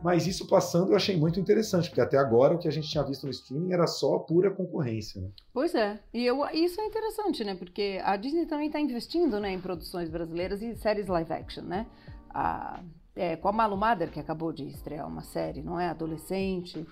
[0.05, 3.03] Mas isso passando eu achei muito interessante, porque até agora o que a gente tinha
[3.03, 5.19] visto no streaming era só pura concorrência.
[5.19, 5.29] Né?
[5.51, 7.55] Pois é, e eu, isso é interessante, né?
[7.55, 11.87] Porque a Disney também está investindo né, em produções brasileiras e séries live action, né?
[12.29, 12.83] A,
[13.17, 15.89] é, com a Malu Mader, que acabou de estrear uma série, não é?
[15.89, 16.87] Adolescente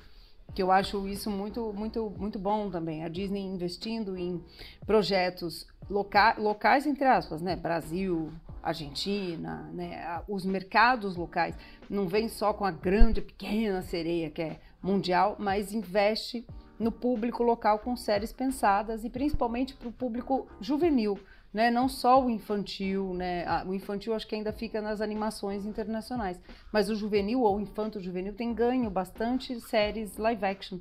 [0.55, 3.05] que eu acho isso muito, muito, muito bom também.
[3.05, 4.43] A Disney investindo em
[4.87, 7.57] projetos loca locais, entre aspas, né?
[7.57, 10.23] Brasil, Argentina, né?
[10.29, 11.57] Os mercados locais.
[11.91, 16.47] Não vem só com a grande, pequena sereia que é mundial, mas investe
[16.79, 21.19] no público local com séries pensadas e principalmente para o público juvenil
[21.53, 21.71] né?
[21.71, 23.45] Não só o infantil, né?
[23.67, 26.41] O infantil acho que ainda fica nas animações internacionais,
[26.73, 30.79] mas o juvenil ou infanto juvenil tem ganho bastante séries live action.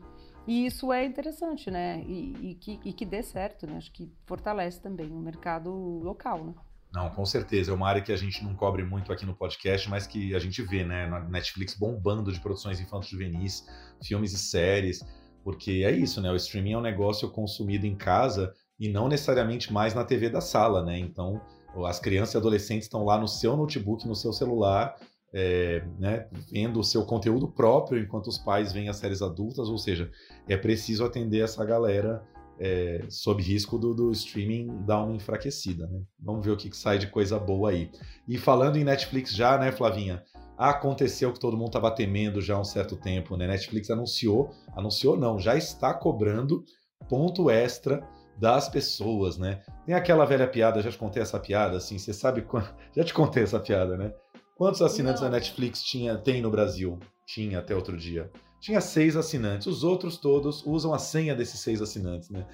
[0.47, 2.03] E isso é interessante, né?
[2.07, 3.77] E, e, que, e que dê certo, né?
[3.77, 6.53] Acho que fortalece também o mercado local, né?
[6.93, 7.71] Não, com certeza.
[7.71, 10.39] É uma área que a gente não cobre muito aqui no podcast, mas que a
[10.39, 11.07] gente vê, né?
[11.29, 13.65] Netflix bombando de produções infantos juvenis,
[14.03, 14.99] filmes e séries.
[15.43, 16.29] Porque é isso, né?
[16.31, 20.41] O streaming é um negócio consumido em casa e não necessariamente mais na TV da
[20.41, 20.99] sala, né?
[20.99, 21.41] Então,
[21.85, 24.95] as crianças e adolescentes estão lá no seu notebook, no seu celular,
[25.33, 29.77] é, né, vendo o seu conteúdo próprio, enquanto os pais veem as séries adultas, ou
[29.77, 30.11] seja,
[30.47, 32.21] é preciso atender essa galera
[32.63, 36.03] é, sob risco do, do, streaming dar uma enfraquecida, né?
[36.19, 37.89] Vamos ver o que, que, sai de coisa boa aí.
[38.27, 40.23] E falando em Netflix já, né, Flavinha?
[40.55, 43.47] Aconteceu que todo mundo estava temendo já há um certo tempo, né?
[43.47, 46.63] Netflix anunciou, anunciou não, já está cobrando
[47.09, 49.63] ponto extra das pessoas, né?
[49.83, 52.69] Tem aquela velha piada, já te contei essa piada, assim, você sabe quando...
[52.95, 54.13] Já te contei essa piada, né?
[54.55, 55.31] Quantos assinantes Não.
[55.31, 56.99] da Netflix tinha, tem no Brasil?
[57.25, 58.29] Tinha até outro dia.
[58.61, 59.67] Tinha seis assinantes.
[59.67, 62.45] Os outros todos usam a senha desses seis assinantes, né?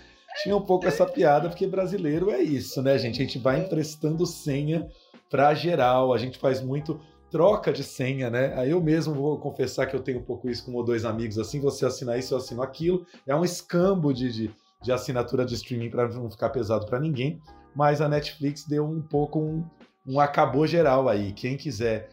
[0.41, 3.21] Tinha um pouco essa piada, porque brasileiro é isso, né, gente?
[3.21, 4.87] A gente vai emprestando senha
[5.29, 8.53] para geral, a gente faz muito troca de senha, né?
[8.55, 11.05] Aí eu mesmo vou confessar que eu tenho um pouco isso com um ou dois
[11.05, 13.05] amigos, assim, você assina isso, eu assino aquilo.
[13.27, 17.41] É um escambo de, de de assinatura de streaming para não ficar pesado para ninguém,
[17.75, 19.65] mas a Netflix deu um pouco um,
[20.05, 21.31] um acabou geral aí.
[21.33, 22.09] Quem quiser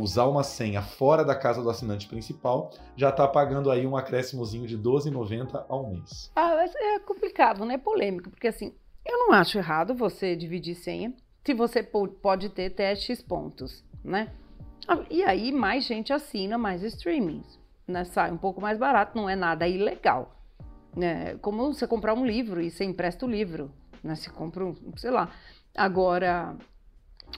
[0.00, 4.66] usar uma senha fora da casa do assinante principal, já está pagando aí um acréscimozinho
[4.66, 6.30] de R$12,90 ao mês.
[6.34, 7.74] Ah, é complicado, né?
[7.74, 11.12] É polêmico, porque assim, eu não acho errado você dividir senha
[11.44, 14.32] se você pode ter até X pontos, né?
[14.86, 18.04] Ah, e aí mais gente assina mais streamings, né?
[18.04, 20.38] Sai um pouco mais barato, não é nada ilegal
[20.98, 21.36] né?
[21.36, 23.70] Como você comprar um livro e você empresta o livro,
[24.02, 24.14] né?
[24.14, 25.30] Você compra um, sei lá.
[25.76, 26.56] Agora,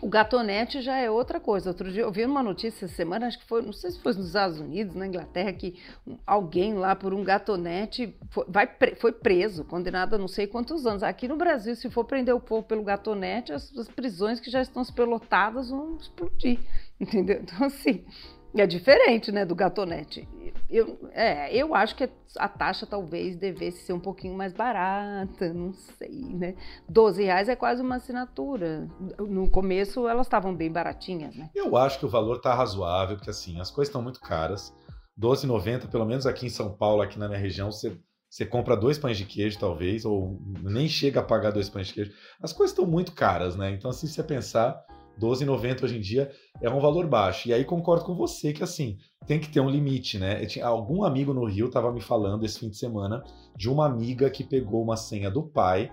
[0.01, 1.71] o gatonete já é outra coisa.
[1.71, 4.15] Outro dia eu vi uma notícia essa semana, acho que foi, não sei se foi
[4.15, 5.79] nos Estados Unidos, na Inglaterra, que
[6.27, 11.03] alguém lá por um gatonete foi, vai, foi preso, condenado a não sei quantos anos.
[11.03, 14.63] Aqui no Brasil, se for prender o povo pelo gatonete, as, as prisões que já
[14.63, 16.59] estão pelotadas vão explodir,
[16.99, 17.41] entendeu?
[17.43, 18.05] Então, assim,
[18.55, 20.29] é diferente, né, do gatonete.
[20.69, 25.73] Eu, é, eu acho que a taxa talvez devesse ser um pouquinho mais barata, não
[25.73, 26.55] sei, né?
[26.89, 28.89] 12 reais é quase uma assinatura.
[29.19, 31.51] No começo elas estavam bem baratinhas, né?
[31.55, 34.73] Eu acho que o valor tá razoável, porque assim, as coisas estão muito caras.
[35.21, 38.97] 12,90, pelo menos aqui em São Paulo, aqui na minha região, você, você compra dois
[38.97, 42.13] pães de queijo, talvez, ou nem chega a pagar dois pães de queijo.
[42.41, 43.71] As coisas estão muito caras, né?
[43.73, 44.81] Então, assim, se você pensar,
[45.21, 46.31] 12,90 hoje em dia
[46.61, 47.49] é um valor baixo.
[47.49, 50.45] E aí concordo com você que assim, tem que ter um limite, né?
[50.47, 53.23] Tinha, algum amigo no Rio estava me falando esse fim de semana
[53.57, 55.93] de uma amiga que pegou uma senha do pai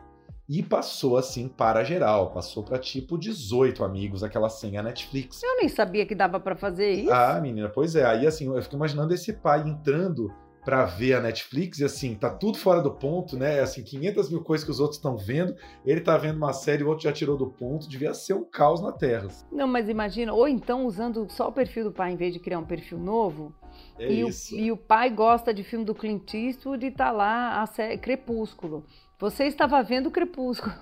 [0.50, 5.44] e passou assim para geral, passou para tipo 18 amigos aquela senha Netflix.
[5.44, 7.12] Eu nem sabia que dava para fazer isso.
[7.12, 8.06] Ah, menina, pois é.
[8.06, 10.32] Aí assim, eu fico imaginando esse pai entrando
[10.68, 13.62] para ver a Netflix e assim, tá tudo fora do ponto, né?
[13.62, 16.90] Assim, 500 mil coisas que os outros estão vendo, ele tá vendo uma série, o
[16.90, 19.30] outro já tirou do ponto, devia ser um caos na Terra.
[19.50, 22.60] Não, mas imagina, ou então usando só o perfil do pai em vez de criar
[22.60, 23.56] um perfil novo.
[23.98, 24.54] É e, isso.
[24.54, 27.98] O, e o pai gosta de filme do Clint Eastwood e tá lá a série
[27.98, 28.84] Crepúsculo.
[29.20, 30.76] Você estava vendo Crepúsculo.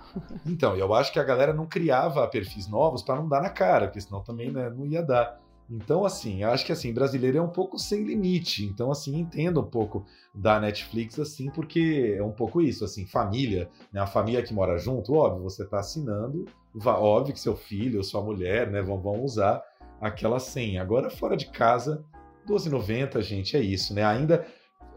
[0.47, 3.85] Então, eu acho que a galera não criava perfis novos para não dar na cara,
[3.85, 5.39] porque senão também né, não ia dar.
[5.69, 8.63] Então, assim, acho que assim, brasileiro é um pouco sem limite.
[8.65, 13.69] Então, assim, entenda um pouco da Netflix, assim, porque é um pouco isso, assim, família,
[13.91, 13.99] né?
[13.99, 16.45] A família que mora junto, óbvio, você está assinando,
[16.85, 19.63] óbvio que seu filho ou sua mulher, né, vão, vão usar
[19.99, 20.81] aquela senha.
[20.81, 22.03] Agora, fora de casa,
[22.47, 24.03] 12,90, gente, é isso, né?
[24.03, 24.45] Ainda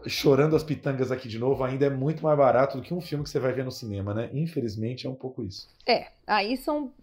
[0.05, 3.23] chorando as pitangas aqui de novo, ainda é muito mais barato do que um filme
[3.23, 4.29] que você vai ver no cinema, né?
[4.33, 5.67] Infelizmente, é um pouco isso.
[5.85, 6.93] É, aí são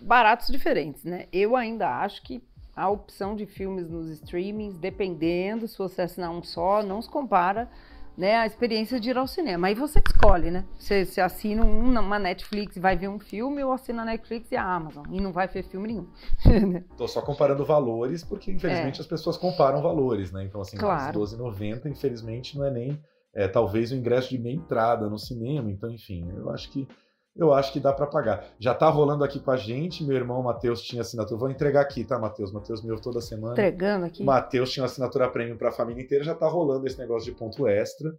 [0.00, 1.26] baratos diferentes, né?
[1.32, 2.42] Eu ainda acho que
[2.76, 7.68] a opção de filmes nos streamings, dependendo, se você assinar um só, não se compara
[8.16, 9.68] né, a experiência de ir ao cinema.
[9.68, 10.64] Aí você escolhe, né?
[10.78, 14.56] Você, você assina uma Netflix e vai ver um filme, ou assina a Netflix e
[14.56, 16.08] a Amazon, e não vai ver filme nenhum.
[16.96, 19.00] Tô só comparando valores, porque infelizmente é.
[19.00, 20.44] as pessoas comparam valores, né?
[20.44, 21.18] Então, assim, claro.
[21.18, 23.00] R$12,90, infelizmente, não é nem
[23.34, 25.70] é, talvez o ingresso de meia entrada no cinema.
[25.70, 26.88] Então, enfim, eu acho que
[27.38, 28.44] eu acho que dá para pagar.
[28.58, 31.38] Já tá rolando aqui com a gente, meu irmão Matheus tinha assinatura.
[31.38, 32.50] Vou entregar aqui, tá, Matheus?
[32.50, 33.52] Matheus me ouve toda semana.
[33.52, 34.24] Entregando aqui.
[34.24, 37.66] Matheus tinha assinatura prêmio para a família inteira, já tá rolando esse negócio de ponto
[37.66, 38.16] extra.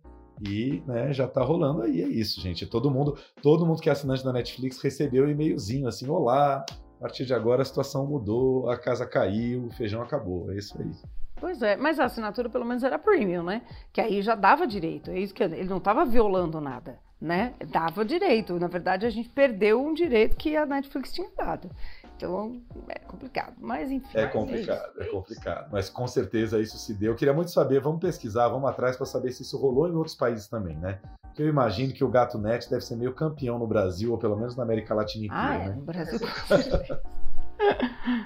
[0.48, 2.68] E, né, já tá rolando aí, é isso, gente.
[2.68, 7.02] Todo mundo, todo mundo que é assinante da Netflix recebeu um e-mailzinho assim: "Olá, a
[7.02, 10.52] partir de agora a situação mudou, a casa caiu, o feijão acabou".
[10.52, 10.92] É isso aí.
[11.40, 13.64] Pois é, mas a assinatura pelo menos era premium, né?
[13.92, 15.10] Que aí já dava direito.
[15.10, 17.54] É isso que ele não estava violando nada né?
[17.70, 18.60] Dava direito.
[18.60, 21.70] Na verdade, a gente perdeu um direito que a Netflix tinha dado.
[22.16, 23.56] Então, é complicado.
[23.60, 24.18] Mas, enfim.
[24.18, 25.70] É complicado, é, é complicado.
[25.72, 27.12] Mas com certeza isso se deu.
[27.12, 30.16] Eu queria muito saber, vamos pesquisar, vamos atrás para saber se isso rolou em outros
[30.16, 31.00] países também, né?
[31.22, 34.36] Porque eu imagino que o Gato Net deve ser meio campeão no Brasil, ou pelo
[34.36, 35.76] menos na América Latina inteira, ah, é, né?
[35.76, 36.20] no Brasil.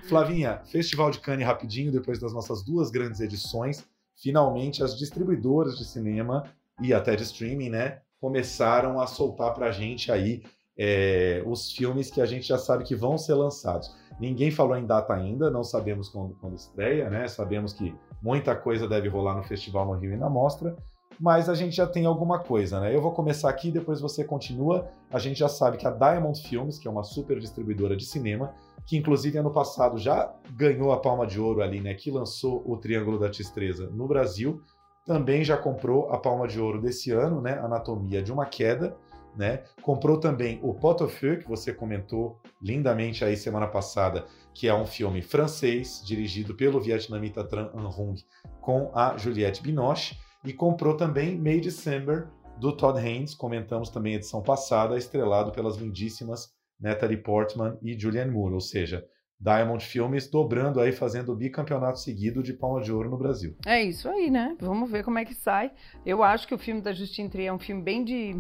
[0.08, 5.84] Flavinha, Festival de Cannes rapidinho, depois das nossas duas grandes edições, finalmente as distribuidoras de
[5.84, 6.46] cinema
[6.82, 10.44] e até de streaming, né, começaram a soltar para a gente aí
[10.78, 13.94] é, os filmes que a gente já sabe que vão ser lançados.
[14.20, 17.28] Ninguém falou em data ainda, não sabemos quando, quando estreia, né?
[17.28, 20.76] Sabemos que muita coisa deve rolar no festival no Rio e na Mostra,
[21.20, 22.96] mas a gente já tem alguma coisa, né?
[22.96, 24.88] Eu vou começar aqui, depois você continua.
[25.12, 28.54] A gente já sabe que a Diamond Films, que é uma super distribuidora de cinema,
[28.86, 31.96] que inclusive ano passado já ganhou a Palma de Ouro ali, né?
[31.96, 34.62] Que lançou o Triângulo da Tistreza no Brasil
[35.06, 37.60] também já comprou a Palma de Ouro desse ano, né?
[37.60, 38.96] Anatomia de uma Queda,
[39.36, 39.64] né?
[39.82, 44.74] Comprou também o Pot au Feu, que você comentou lindamente aí semana passada, que é
[44.74, 48.16] um filme francês, dirigido pelo vietnamita Tran Anh Hung,
[48.60, 52.28] com a Juliette Binoche, e comprou também May December,
[52.60, 58.56] do Todd Haynes, comentamos também edição passada, estrelado pelas lindíssimas Natalie Portman e Julianne Moore,
[58.56, 59.04] ou seja,
[59.42, 63.56] Diamond Filmes dobrando aí, fazendo o bicampeonato seguido de Palma de Ouro no Brasil.
[63.66, 64.56] É isso aí, né?
[64.62, 65.72] Vamos ver como é que sai.
[66.06, 68.40] Eu acho que o filme da Justine Trier é um filme bem de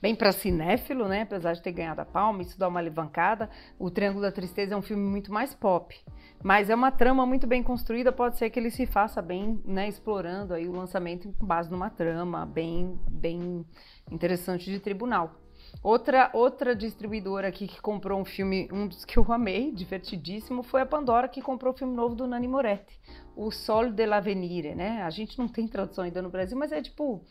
[0.00, 1.22] bem para cinéfilo, né?
[1.22, 3.50] Apesar de ter ganhado a palma, isso dá uma alavancada.
[3.78, 5.98] O Triângulo da Tristeza é um filme muito mais pop,
[6.42, 8.12] mas é uma trama muito bem construída.
[8.12, 9.88] Pode ser que ele se faça bem, né?
[9.88, 13.66] Explorando aí o lançamento com base numa trama bem, bem
[14.08, 15.41] interessante de tribunal.
[15.82, 20.80] Outra, outra distribuidora aqui que comprou um filme, um dos que eu amei, divertidíssimo, foi
[20.80, 23.00] a Pandora, que comprou o filme novo do Nani Moretti,
[23.34, 25.02] O Sol de l'Avenire, né?
[25.02, 27.24] A gente não tem tradução ainda no Brasil, mas é tipo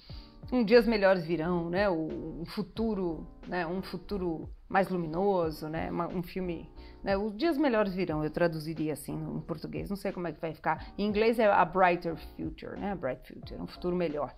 [0.51, 1.89] um dias melhores virão, né?
[1.89, 3.65] Um futuro, né?
[3.65, 5.89] Um futuro mais luminoso, né?
[6.13, 6.69] Um filme,
[7.03, 7.15] né?
[7.15, 8.23] Os dias melhores virão.
[8.23, 9.89] Eu traduziria assim em português.
[9.89, 10.93] Não sei como é que vai ficar.
[10.97, 12.91] Em inglês é a brighter future, né?
[12.91, 14.35] A bright future, um futuro melhor.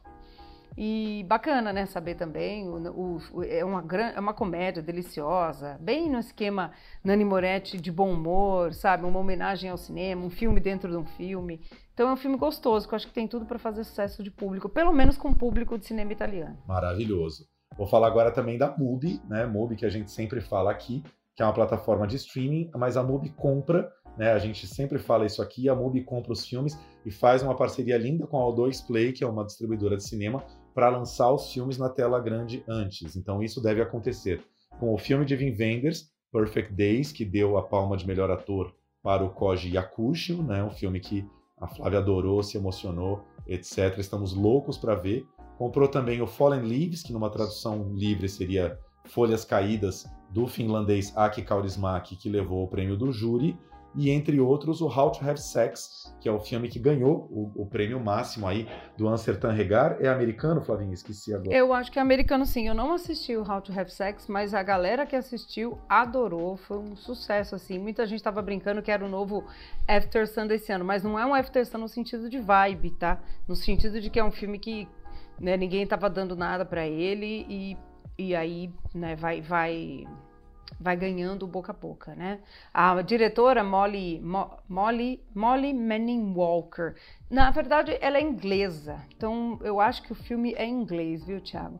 [0.77, 1.85] E bacana, né?
[1.85, 2.67] Saber também.
[2.67, 6.71] O, o, é, uma, é uma comédia deliciosa, bem no esquema
[7.03, 9.05] Nani Moretti de bom humor, sabe?
[9.05, 11.61] Uma homenagem ao cinema, um filme dentro de um filme.
[11.93, 14.31] Então é um filme gostoso, que eu acho que tem tudo para fazer sucesso de
[14.31, 16.57] público, pelo menos com o público de cinema italiano.
[16.67, 17.45] Maravilhoso.
[17.77, 19.45] Vou falar agora também da MUBI, né?
[19.45, 21.03] MUBI que a gente sempre fala aqui,
[21.35, 24.31] que é uma plataforma de streaming, mas a MUBI compra, né?
[24.31, 27.97] A gente sempre fala isso aqui, a MUBI compra os filmes e faz uma parceria
[27.97, 30.43] linda com a O2 Play, que é uma distribuidora de cinema,
[30.73, 33.15] para lançar os filmes na tela grande antes.
[33.15, 34.43] Então isso deve acontecer
[34.79, 38.73] com o filme de Vin Wenders, Perfect Days, que deu a palma de melhor ator
[39.01, 40.63] para o Koji Yakushi, né?
[40.63, 41.27] Um filme que
[41.59, 43.97] a Flávia adorou, se emocionou, etc.
[43.97, 45.27] Estamos loucos para ver.
[45.57, 51.43] Comprou também o Fallen Leaves, que numa tradução livre seria Folhas Caídas, do finlandês Aki
[51.43, 53.57] Kaurismäki, que levou o prêmio do júri
[53.95, 57.51] e entre outros o How to Have Sex, que é o filme que ganhou o,
[57.63, 58.67] o prêmio máximo aí
[58.97, 59.97] do Amsterdam Regar.
[59.99, 60.93] É americano, Flavinha?
[60.93, 61.55] Esqueci agora.
[61.55, 62.67] Eu acho que é americano sim.
[62.67, 66.57] Eu não assisti o How to Have Sex, mas a galera que assistiu adorou.
[66.57, 67.77] Foi um sucesso, assim.
[67.77, 69.45] Muita gente estava brincando que era o novo
[69.87, 73.21] After Sun desse ano, mas não é um After Sun no sentido de vibe, tá?
[73.47, 74.87] No sentido de que é um filme que
[75.39, 77.77] né, ninguém estava dando nada para ele e,
[78.17, 79.41] e aí né, vai...
[79.41, 80.05] vai
[80.79, 82.39] vai ganhando boca a boca, né?
[82.73, 86.95] A diretora Molly, Mo, Molly, Molly Manning Walker,
[87.29, 91.79] na verdade ela é inglesa, então eu acho que o filme é inglês, viu, Thiago?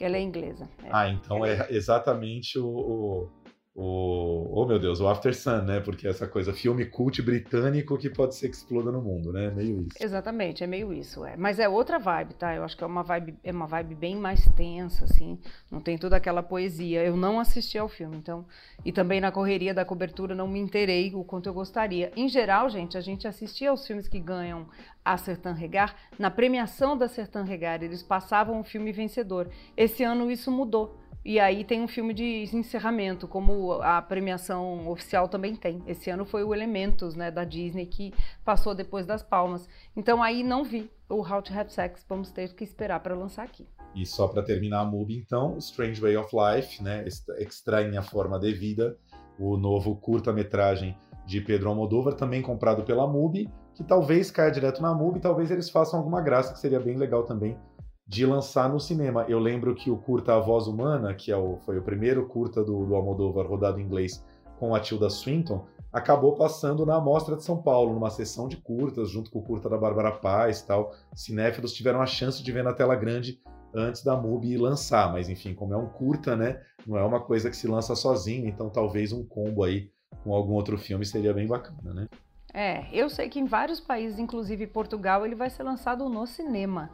[0.00, 0.68] Ela é inglesa.
[0.82, 0.88] É.
[0.90, 3.28] Ah, então é exatamente o, o
[3.74, 4.50] o.
[4.54, 5.80] Oh meu Deus, o After Sun, né?
[5.80, 9.50] Porque essa coisa, filme cult britânico que pode ser que exploda no mundo, né?
[9.50, 9.96] Meio isso.
[9.98, 11.36] Exatamente, é meio isso, é.
[11.36, 12.54] Mas é outra vibe, tá?
[12.54, 15.38] Eu acho que é uma vibe, é uma vibe bem mais tensa, assim.
[15.70, 17.02] Não tem toda aquela poesia.
[17.02, 18.44] Eu não assisti ao filme, então.
[18.84, 22.12] E também na correria da cobertura não me interei o quanto eu gostaria.
[22.14, 24.66] Em geral, gente, a gente assistia aos filmes que ganham
[25.04, 25.96] a Sertan Regar.
[26.18, 29.48] Na premiação da Sertan Regar, eles passavam o filme vencedor.
[29.76, 35.28] Esse ano isso mudou e aí tem um filme de encerramento, como a premiação oficial
[35.28, 35.80] também tem.
[35.86, 38.12] Esse ano foi o Elementos, né, da Disney, que
[38.44, 39.68] passou depois das palmas.
[39.96, 43.44] Então aí não vi o How to Have Sex, vamos ter que esperar para lançar
[43.44, 43.66] aqui.
[43.94, 47.04] E só para terminar a MUBI, então, Strange Way of Life, né,
[47.38, 48.96] Estranha Forma de Vida,
[49.38, 50.96] o novo curta-metragem
[51.26, 55.70] de Pedro Almodóvar, também comprado pela MUBI, que talvez caia direto na MUBI, talvez eles
[55.70, 57.56] façam alguma graça, que seria bem legal também
[58.12, 59.24] de lançar no cinema.
[59.26, 62.62] Eu lembro que o curta A Voz Humana, que é o, foi o primeiro curta
[62.62, 64.22] do, do Almodóvar rodado em inglês
[64.58, 69.08] com a Tilda Swinton, acabou passando na Mostra de São Paulo, numa sessão de curtas,
[69.08, 70.92] junto com o curta da Bárbara Paz tal.
[71.14, 73.40] Cinéfilos tiveram a chance de ver na tela grande
[73.74, 77.48] antes da MUBI lançar, mas enfim, como é um curta, né, não é uma coisa
[77.48, 79.90] que se lança sozinho, então talvez um combo aí
[80.22, 82.06] com algum outro filme seria bem bacana, né?
[82.52, 86.90] É, eu sei que em vários países, inclusive Portugal, ele vai ser lançado no cinema.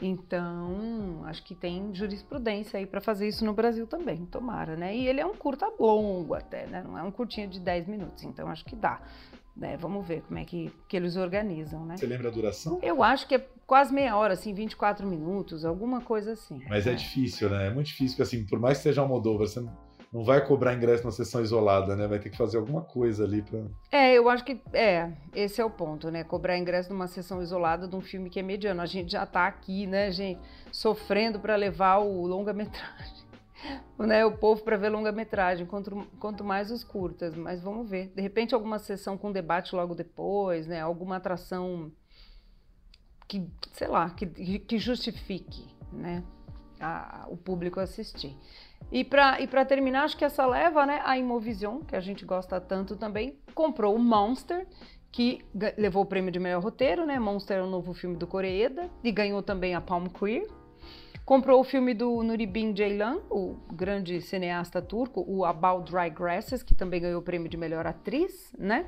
[0.00, 4.94] Então, acho que tem jurisprudência aí para fazer isso no Brasil também, tomara, né?
[4.94, 6.82] E ele é um curta longo até, né?
[6.82, 9.00] Não é um curtinho de 10 minutos, então acho que dá.
[9.56, 9.74] Né?
[9.78, 11.96] Vamos ver como é que, que eles organizam, né?
[11.96, 12.78] Você lembra a duração?
[12.82, 16.62] Eu acho que é quase meia hora, assim, 24 minutos, alguma coisa assim.
[16.68, 17.68] Mas é, é difícil, né?
[17.68, 20.74] É muito difícil, porque assim, por mais que seja Moldova, você não não vai cobrar
[20.74, 22.06] ingresso na sessão isolada, né?
[22.06, 23.64] Vai ter que fazer alguma coisa ali para.
[23.90, 26.24] É, eu acho que é, esse é o ponto, né?
[26.24, 28.80] Cobrar ingresso numa sessão isolada de um filme que é mediano.
[28.80, 30.40] A gente já tá aqui, né, gente,
[30.72, 33.26] sofrendo para levar o longa-metragem.
[33.98, 38.12] Né, o povo para ver longa-metragem, quanto, quanto mais os curtas, mas vamos ver.
[38.14, 40.78] De repente, alguma sessão com debate logo depois, né?
[40.82, 41.90] Alguma atração
[43.26, 46.22] que, sei lá, que, que justifique, né?
[46.78, 48.36] A, o público assistir.
[48.90, 52.60] E para e terminar, acho que essa leva, né, a Imovision, que a gente gosta
[52.60, 54.66] tanto também, comprou o Monster,
[55.10, 55.44] que
[55.78, 57.18] levou o prêmio de melhor roteiro, né?
[57.18, 60.46] Monster é o novo filme do Koreeda e ganhou também a Palm Queer.
[61.24, 66.74] Comprou o filme do Nuribin Ceylan, o grande cineasta turco, o About Dry Grasses, que
[66.74, 68.86] também ganhou o prêmio de melhor atriz, né?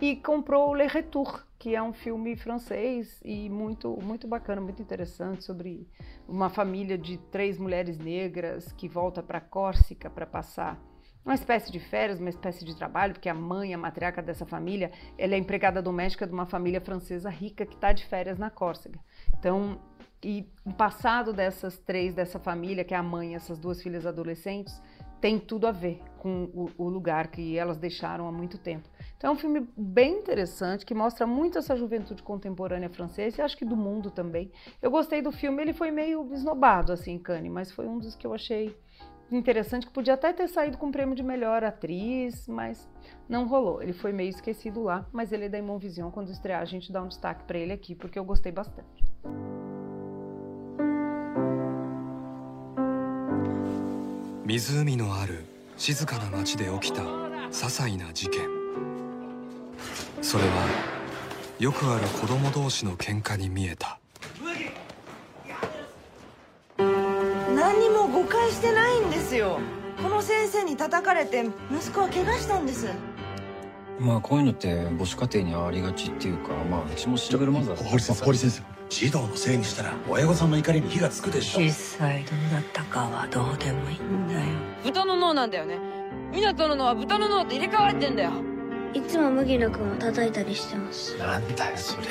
[0.00, 5.42] E comprou Le Retour, que é um filme francês e muito, muito bacana, muito interessante,
[5.42, 5.88] sobre
[6.28, 10.80] uma família de três mulheres negras que volta para Córcega para passar
[11.24, 14.92] uma espécie de férias, uma espécie de trabalho, porque a mãe, a matriarca dessa família,
[15.18, 18.98] ela é empregada doméstica de uma família francesa rica que está de férias na Córcega.
[19.36, 19.80] Então,
[20.22, 24.06] e o passado dessas três, dessa família, que é a mãe e essas duas filhas
[24.06, 24.80] adolescentes,
[25.20, 28.88] tem tudo a ver com o, o, lugar que elas deixaram há muito tempo.
[29.17, 33.57] Então é um filme bem interessante que mostra muito essa juventude contemporânea francesa e acho
[33.57, 34.51] que do mundo também.
[34.81, 38.15] Eu gostei do filme, ele foi meio esnobado assim em Cannes, mas foi um dos
[38.15, 38.75] que eu achei
[39.31, 42.87] interessante que podia até ter saído com o prêmio de melhor atriz, mas
[43.27, 43.81] não rolou.
[43.81, 46.11] Ele foi meio esquecido lá, mas ele é da Vision.
[46.11, 49.03] Quando estrear, a gente dá um destaque para ele aqui, porque eu gostei bastante.
[54.45, 55.45] 湖のある
[55.77, 57.01] 静かな町で起きた
[57.49, 58.56] 些細な事件
[60.20, 60.50] それは
[61.58, 63.98] よくある子供同士の喧嘩に見えた。
[66.76, 69.58] 何にも誤解してないんですよ。
[70.02, 72.88] この先生に叩かれて息子は怪我したんです。
[73.98, 78.62] まあこういうのって母子家庭にありがちっていうかまあうちもシングルマザー堀先生堀先生。
[78.88, 81.60] 児童のせいにしたら親御さんの怒りに火がつくでしょ。
[81.60, 84.40] 実際どうだったかはどうでもいいんだよ。
[84.84, 85.78] 豚の脳なんだよね。
[86.32, 88.32] 湊の脳は豚の脳と入れ替わってんだよ
[88.93, 92.07] いつも麦野君を叩いたりしてますなんだよそれ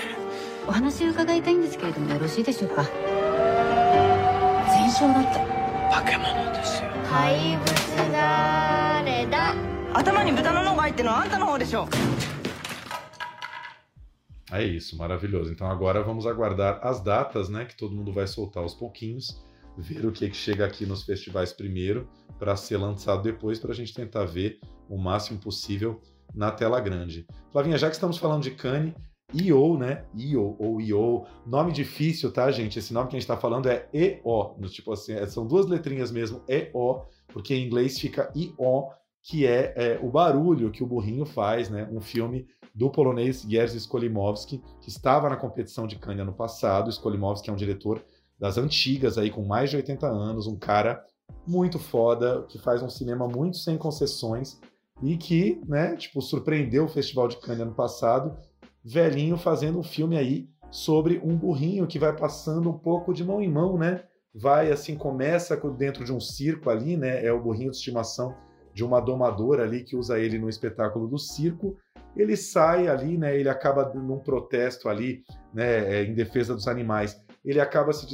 [0.66, 2.84] お話を伺いたいんですけれどもよろしいでしょうか
[4.68, 9.55] 全焼だった化け物ですよ怪物誰だ
[9.92, 11.88] 頭に豚の脳が入ってるのはあんたの方でしょ
[14.53, 15.50] É isso, maravilhoso.
[15.50, 17.64] Então agora vamos aguardar as datas, né?
[17.64, 19.42] Que todo mundo vai soltar aos pouquinhos,
[19.78, 22.07] ver o que, que chega aqui nos festivais primeiro,
[22.38, 26.03] para ser lançado depois, para a gente tentar ver o máximo possível
[26.34, 27.25] na tela grande.
[27.51, 28.93] Flavinha, já que estamos falando de Cannes,
[29.34, 30.05] IO, né?
[30.15, 32.80] IO ou IO, nome difícil, tá, gente?
[32.80, 35.67] Esse nome que a gente está falando é EO, no tipo assim, é, são duas
[35.67, 38.89] letrinhas mesmo, EO, porque em inglês fica IO,
[39.21, 41.88] que é, é, o barulho que o burrinho faz, né?
[41.91, 46.89] Um filme do polonês Jerzy Skolimowski, que estava na competição de Cannes ano passado.
[46.89, 48.01] Skolimowski é um diretor
[48.39, 51.03] das antigas aí com mais de 80 anos, um cara
[51.45, 54.59] muito foda, que faz um cinema muito sem concessões
[55.01, 58.37] e que, né, tipo, surpreendeu o Festival de Cannes ano passado,
[58.83, 63.41] velhinho fazendo um filme aí sobre um burrinho que vai passando um pouco de mão
[63.41, 64.03] em mão, né?
[64.33, 67.25] Vai assim, começa dentro de um circo ali, né?
[67.25, 68.35] É o burrinho de estimação
[68.73, 71.77] de uma domadora ali que usa ele no espetáculo do circo
[72.17, 75.23] ele sai ali, né, ele acaba num protesto ali,
[75.53, 78.07] né, é, em defesa dos animais, ele acaba se,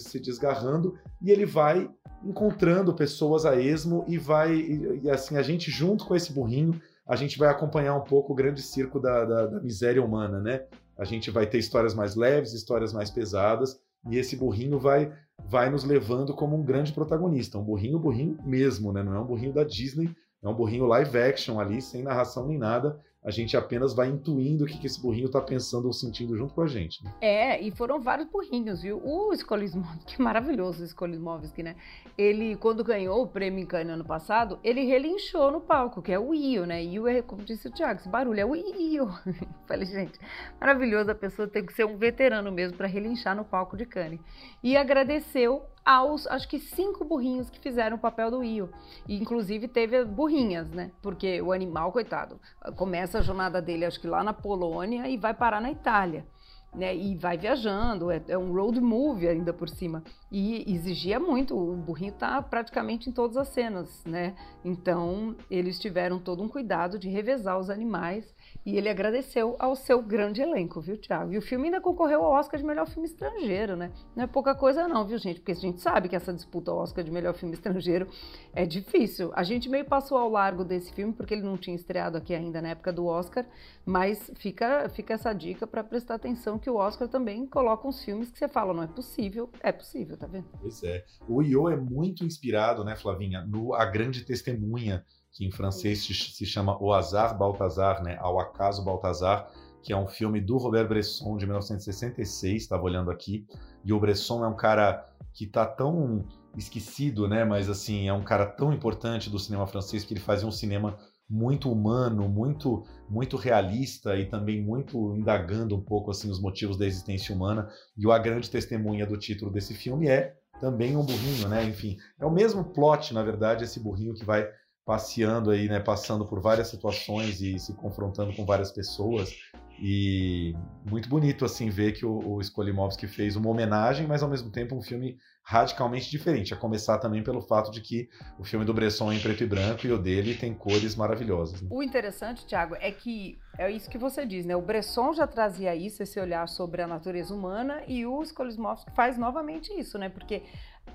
[0.00, 1.88] se desgarrando e ele vai
[2.24, 6.80] encontrando pessoas a esmo e vai, e, e, assim, a gente junto com esse burrinho,
[7.06, 10.64] a gente vai acompanhar um pouco o grande circo da, da, da miséria humana, né?
[10.96, 15.12] A gente vai ter histórias mais leves, histórias mais pesadas, e esse burrinho vai
[15.46, 19.02] vai nos levando como um grande protagonista, um burrinho, burrinho mesmo, né?
[19.02, 22.58] Não é um burrinho da Disney, é um burrinho live action ali, sem narração nem
[22.58, 26.34] nada, a gente apenas vai intuindo o que, que esse burrinho está pensando ou sentindo
[26.36, 27.04] junto com a gente.
[27.04, 27.12] Né?
[27.20, 29.00] É, e foram vários burrinhos, viu?
[29.04, 31.76] O Skolimowski, que maravilhoso o Skolimowski, né?
[32.16, 36.18] Ele, quando ganhou o prêmio em Cannes ano passado, ele relinchou no palco, que é
[36.18, 36.82] o Io, né?
[36.82, 39.08] Io é, como disse o Thiago, esse barulho é o Io.
[39.68, 40.18] Falei, gente,
[40.58, 44.20] maravilhoso, a pessoa tem que ser um veterano mesmo para relinchar no palco de Cannes.
[44.62, 48.70] E agradeceu aos, acho que cinco burrinhos que fizeram o papel do Io.
[49.08, 50.90] E, inclusive, teve burrinhas, né?
[51.02, 52.40] Porque o animal, coitado,
[52.76, 56.26] começa a jornada dele, acho que lá na Polônia, e vai parar na Itália.
[56.72, 60.04] Né, e vai viajando, é, é, um road movie ainda por cima.
[60.30, 64.36] E exigia muito, o burrinho tá praticamente em todas as cenas, né?
[64.64, 68.24] Então, eles tiveram todo um cuidado de revezar os animais
[68.64, 71.32] e ele agradeceu ao seu grande elenco, viu, Thiago?
[71.32, 73.90] E o filme ainda concorreu ao Oscar de melhor filme estrangeiro, né?
[74.14, 75.40] Não é pouca coisa, não, viu, gente?
[75.40, 78.06] Porque a gente sabe que essa disputa ao Oscar de melhor filme estrangeiro
[78.52, 79.30] é difícil.
[79.34, 82.60] A gente meio passou ao largo desse filme porque ele não tinha estreado aqui ainda
[82.60, 83.46] na época do Oscar,
[83.84, 88.30] mas fica, fica essa dica para prestar atenção que o Oscar também coloca uns filmes
[88.30, 90.46] que você fala, não é possível, é possível, tá vendo?
[90.60, 91.04] Pois é.
[91.26, 96.46] O Io é muito inspirado, né, Flavinha, no A Grande Testemunha que em francês se
[96.46, 98.16] chama O Azar Baltazar, né?
[98.20, 99.50] Ao Acaso Baltazar,
[99.82, 103.46] que é um filme do Robert Bresson de 1966, estava olhando aqui.
[103.84, 106.24] E o Bresson é um cara que está tão
[106.56, 107.44] esquecido, né?
[107.44, 110.98] Mas assim, é um cara tão importante do cinema francês que ele fazia um cinema
[111.28, 116.84] muito humano, muito muito realista e também muito indagando um pouco assim os motivos da
[116.84, 117.70] existência humana.
[117.96, 121.64] E a grande testemunha do título desse filme é também um burrinho, né?
[121.64, 124.46] Enfim, é o mesmo plot, na verdade, esse burrinho que vai
[124.90, 129.32] passeando aí, né, passando por várias situações e se confrontando com várias pessoas.
[129.80, 130.52] E
[130.90, 134.74] muito bonito assim ver que o, o Skolimowski fez uma homenagem, mas ao mesmo tempo
[134.74, 136.52] um filme radicalmente diferente.
[136.52, 139.46] A começar também pelo fato de que o filme do Bresson é em preto e
[139.46, 141.62] branco e o dele tem cores maravilhosas.
[141.62, 141.68] Né?
[141.70, 144.56] O interessante, Tiago, é que é isso que você diz, né?
[144.56, 149.16] O Bresson já trazia isso, esse olhar sobre a natureza humana, e o Skolimowski faz
[149.16, 150.08] novamente isso, né?
[150.08, 150.42] Porque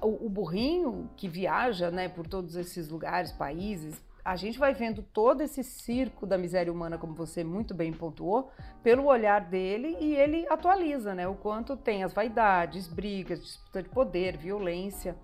[0.01, 5.03] o, o burrinho que viaja, né, por todos esses lugares, países, a gente vai vendo
[5.03, 10.15] todo esse circo da miséria humana, como você muito bem pontuou, pelo olhar dele e
[10.15, 11.27] ele atualiza, né?
[11.27, 15.15] O quanto tem as vaidades, brigas, disputa de poder, violência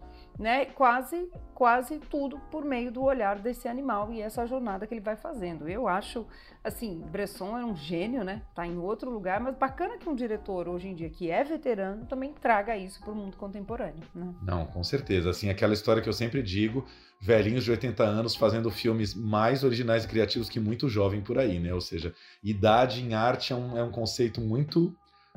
[0.42, 0.66] né?
[0.66, 5.16] Quase, quase tudo por meio do olhar desse animal e essa jornada que ele vai
[5.16, 5.70] fazendo.
[5.70, 6.26] Eu acho,
[6.64, 8.42] assim, Bresson é um gênio, né?
[8.56, 12.08] Tá em outro lugar, mas bacana que um diretor hoje em dia que é veterano
[12.08, 14.34] também traga isso para o mundo contemporâneo, né?
[14.42, 15.30] Não, com certeza.
[15.30, 16.84] Assim, aquela história que eu sempre digo,
[17.22, 21.60] velhinhos de 80 anos fazendo filmes mais originais e criativos que muito jovem por aí,
[21.60, 21.72] né?
[21.72, 24.92] Ou seja, idade em arte é um, é um conceito muito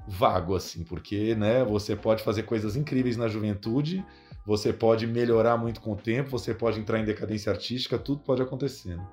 [0.08, 4.04] vago, assim, porque, né, você pode fazer coisas incríveis na juventude
[4.44, 8.42] você pode melhorar muito com o tempo, você pode entrar em decadência artística, tudo pode
[8.42, 8.96] acontecer.
[8.96, 9.06] Né?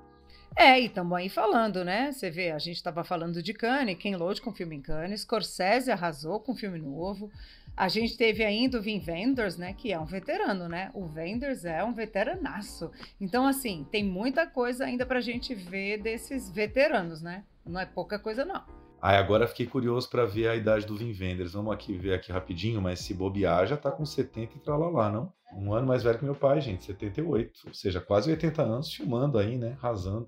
[0.55, 2.11] É, e estamos aí falando, né?
[2.11, 5.89] Você vê, a gente estava falando de Cannes, Ken Loach com filme em Cannes, Scorsese
[5.91, 7.31] arrasou com filme novo.
[7.75, 9.73] A gente teve ainda o Vin Wenders, né?
[9.73, 10.91] Que é um veterano, né?
[10.93, 12.91] O Wenders é um veteranaço.
[13.19, 17.45] Então, assim, tem muita coisa ainda para a gente ver desses veteranos, né?
[17.65, 18.80] Não é pouca coisa, não.
[19.01, 21.53] Aí agora fiquei curioso para ver a idade do Vin Wenders.
[21.53, 25.33] Vamos aqui ver aqui rapidinho, mas se bobear já tá com 70 e tralalá, não?
[25.53, 27.67] Um ano mais velho que meu pai, gente, 78.
[27.67, 29.75] Ou seja, quase 80 anos filmando aí, né?
[29.81, 30.27] Arrasando.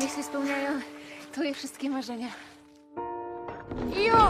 [0.00, 0.80] Jeśli spełniają
[1.32, 2.28] twoje wszystkie marzenia.
[3.90, 4.20] Jo!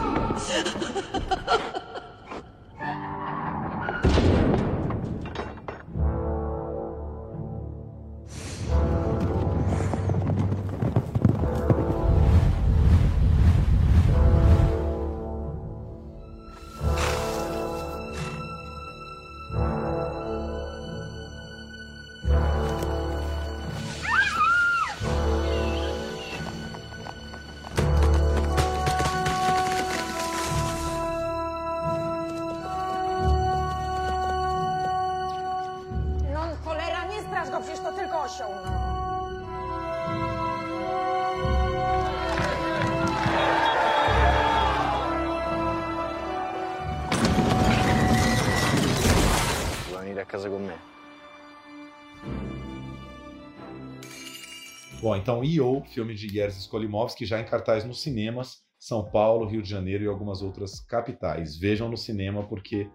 [55.15, 59.62] Bom, então E.O., filme de Jerzy Skolimowski, já em cartaz nos cinemas, São Paulo, Rio
[59.62, 61.57] de Janeiro e algumas outras capitais.
[61.57, 62.91] Vejam no cinema porque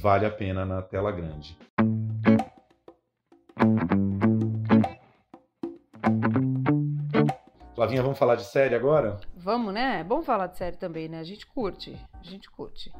[0.00, 1.58] vale a pena na tela grande.
[7.74, 9.20] Flavinha, vamos falar de série agora?
[9.36, 10.00] Vamos, né?
[10.00, 11.20] É bom falar de série também, né?
[11.20, 12.90] A gente curte, a gente curte.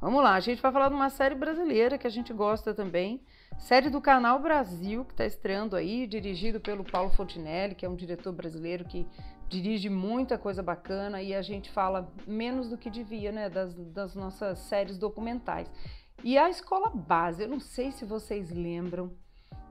[0.00, 3.22] Vamos lá, a gente vai falar de uma série brasileira que a gente gosta também,
[3.58, 7.96] Série do Canal Brasil, que está estreando aí, dirigido pelo Paulo Fontinelli, que é um
[7.96, 9.06] diretor brasileiro que
[9.48, 14.14] dirige muita coisa bacana e a gente fala menos do que devia, né, das, das
[14.14, 15.70] nossas séries documentais.
[16.22, 19.12] E a escola base, eu não sei se vocês lembram,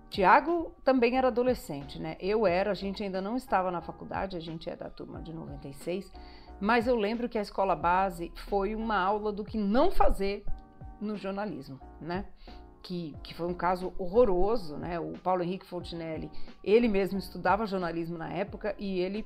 [0.10, 2.16] Tiago também era adolescente, né?
[2.20, 5.34] Eu era, a gente ainda não estava na faculdade, a gente é da turma de
[5.34, 6.12] 96,
[6.60, 10.46] mas eu lembro que a escola base foi uma aula do que não fazer
[11.02, 12.26] no jornalismo, né?
[12.86, 15.00] Que, que foi um caso horroroso, né?
[15.00, 16.30] O Paulo Henrique Fontinelli,
[16.64, 19.26] ele mesmo estudava jornalismo na época e ele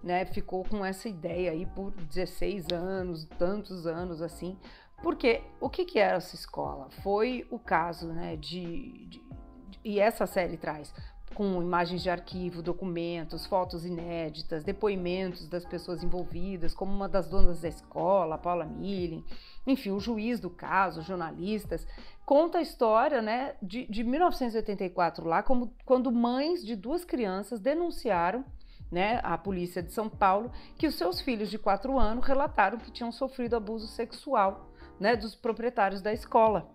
[0.00, 4.56] né, ficou com essa ideia aí por 16 anos, tantos anos assim.
[5.02, 6.90] Porque o que, que era essa escola?
[7.02, 10.94] Foi o caso né, de, de, de e essa série traz
[11.32, 17.60] com imagens de arquivo, documentos, fotos inéditas, depoimentos das pessoas envolvidas, como uma das donas
[17.60, 19.24] da escola, Paula Milling,
[19.66, 21.86] enfim, o juiz do caso, jornalistas,
[22.24, 28.44] conta a história né, de, de 1984 lá, como, quando mães de duas crianças denunciaram
[28.90, 32.90] né, à polícia de São Paulo que os seus filhos de quatro anos relataram que
[32.90, 34.70] tinham sofrido abuso sexual
[35.00, 36.70] né, dos proprietários da escola.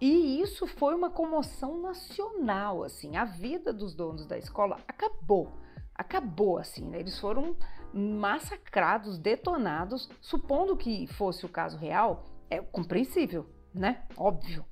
[0.00, 5.52] E isso foi uma comoção nacional, assim, a vida dos donos da escola acabou,
[5.94, 7.00] acabou, assim, né?
[7.00, 7.56] eles foram
[7.94, 14.04] massacrados, detonados, supondo que fosse o caso real, é compreensível, né?
[14.16, 14.66] Óbvio,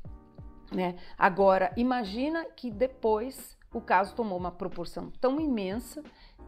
[0.71, 0.97] né?
[1.17, 6.03] Agora, imagina que depois o caso tomou uma proporção tão imensa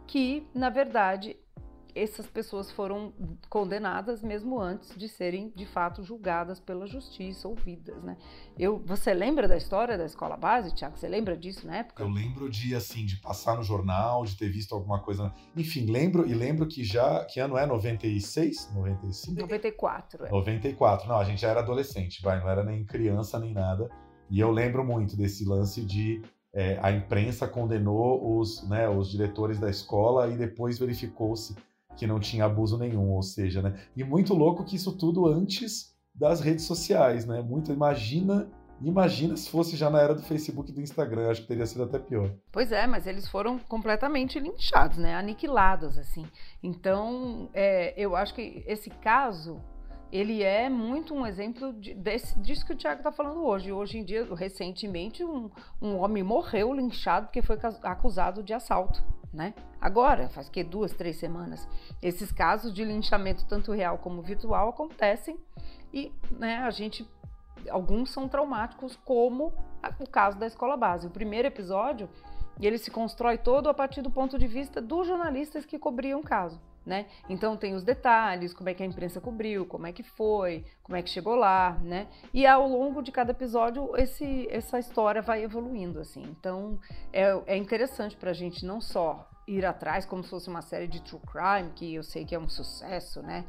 [0.07, 1.37] que, na verdade,
[1.97, 3.15] essas pessoas foram
[3.49, 8.19] condenadas mesmo antes de serem de fato julgadas pela justiça, ouvidas, né?
[8.59, 10.99] Eu, você lembra da história da escola base, Tiago?
[10.99, 12.03] Você lembra disso na época?
[12.03, 15.33] Eu lembro de assim de passar no jornal, de ter visto alguma coisa.
[15.57, 20.27] Enfim, lembro e lembro que já que ano é 96, 95, 94.
[20.27, 20.31] É.
[20.31, 21.09] 94.
[21.09, 23.89] Não, a gente já era adolescente, vai, não era nem criança nem nada.
[24.29, 26.21] E eu lembro muito desse lance de
[26.53, 31.55] é, a imprensa condenou os, né, os diretores da escola e depois verificou-se
[31.97, 33.75] que não tinha abuso nenhum, ou seja, né?
[33.97, 37.43] E muito louco que isso tudo antes das redes sociais, né?
[37.43, 38.49] Muito imagina,
[38.81, 41.85] imagina se fosse já na era do Facebook e do Instagram, acho que teria sido
[41.85, 42.33] até pior.
[42.53, 45.15] Pois é, mas eles foram completamente linchados, né?
[45.15, 46.27] Aniquilados assim.
[46.63, 49.61] Então, é, eu acho que esse caso
[50.11, 53.73] ele é muito um exemplo de, desse, disso que o Tiago está falando hoje.
[53.73, 55.51] Hoje em dia, recentemente, um,
[55.83, 59.03] um homem morreu linchado porque foi acusado de assalto.
[59.33, 59.55] Né?
[59.81, 61.69] Agora, faz que duas, três semanas,
[62.01, 65.39] esses casos de linchamento, tanto real como virtual, acontecem
[65.93, 67.07] e né, a gente.
[67.69, 69.53] Alguns são traumáticos, como
[69.99, 71.07] o caso da escola base.
[71.07, 72.09] O primeiro episódio,
[72.61, 76.25] ele se constrói todo a partir do ponto de vista dos jornalistas que cobriam o
[76.25, 76.61] caso.
[76.87, 77.07] Né?
[77.29, 80.97] Então tem os detalhes, como é que a imprensa cobriu, como é que foi, como
[80.97, 82.07] é que chegou lá, né?
[82.33, 86.23] E ao longo de cada episódio esse, essa história vai evoluindo, assim.
[86.23, 86.79] Então
[87.13, 90.87] é, é interessante para a gente não só ir atrás como se fosse uma série
[90.87, 93.45] de true crime, que eu sei que é um sucesso, né?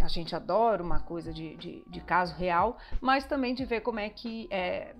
[0.00, 3.98] A gente adora uma coisa de, de, de caso real, mas também de ver como
[3.98, 4.94] é que é,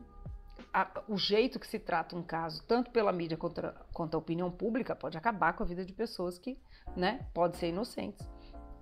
[0.73, 3.63] a, o jeito que se trata um caso, tanto pela mídia quanto,
[3.93, 6.59] quanto a opinião pública, pode acabar com a vida de pessoas que,
[6.97, 8.27] né, podem ser inocentes.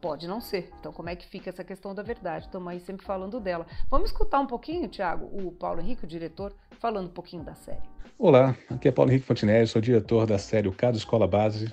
[0.01, 0.71] Pode não ser.
[0.79, 2.47] Então, como é que fica essa questão da verdade?
[2.47, 3.67] Estamos aí sempre falando dela.
[3.91, 7.83] Vamos escutar um pouquinho, Tiago, o Paulo Henrique, o diretor, falando um pouquinho da série.
[8.19, 11.71] Olá, aqui é Paulo Henrique Fontinelli, sou diretor da série O Caso Escola Base.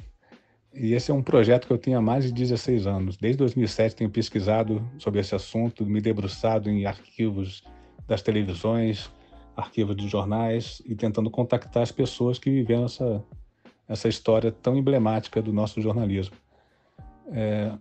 [0.73, 3.17] E esse é um projeto que eu tenho há mais de 16 anos.
[3.17, 7.63] Desde 2007 tenho pesquisado sobre esse assunto, me debruçado em arquivos
[8.07, 9.11] das televisões,
[9.55, 13.23] arquivos de jornais e tentando contactar as pessoas que viveram essa,
[13.93, 16.35] essa história tão emblemática do nosso jornalismo.
[17.31, 17.71] É,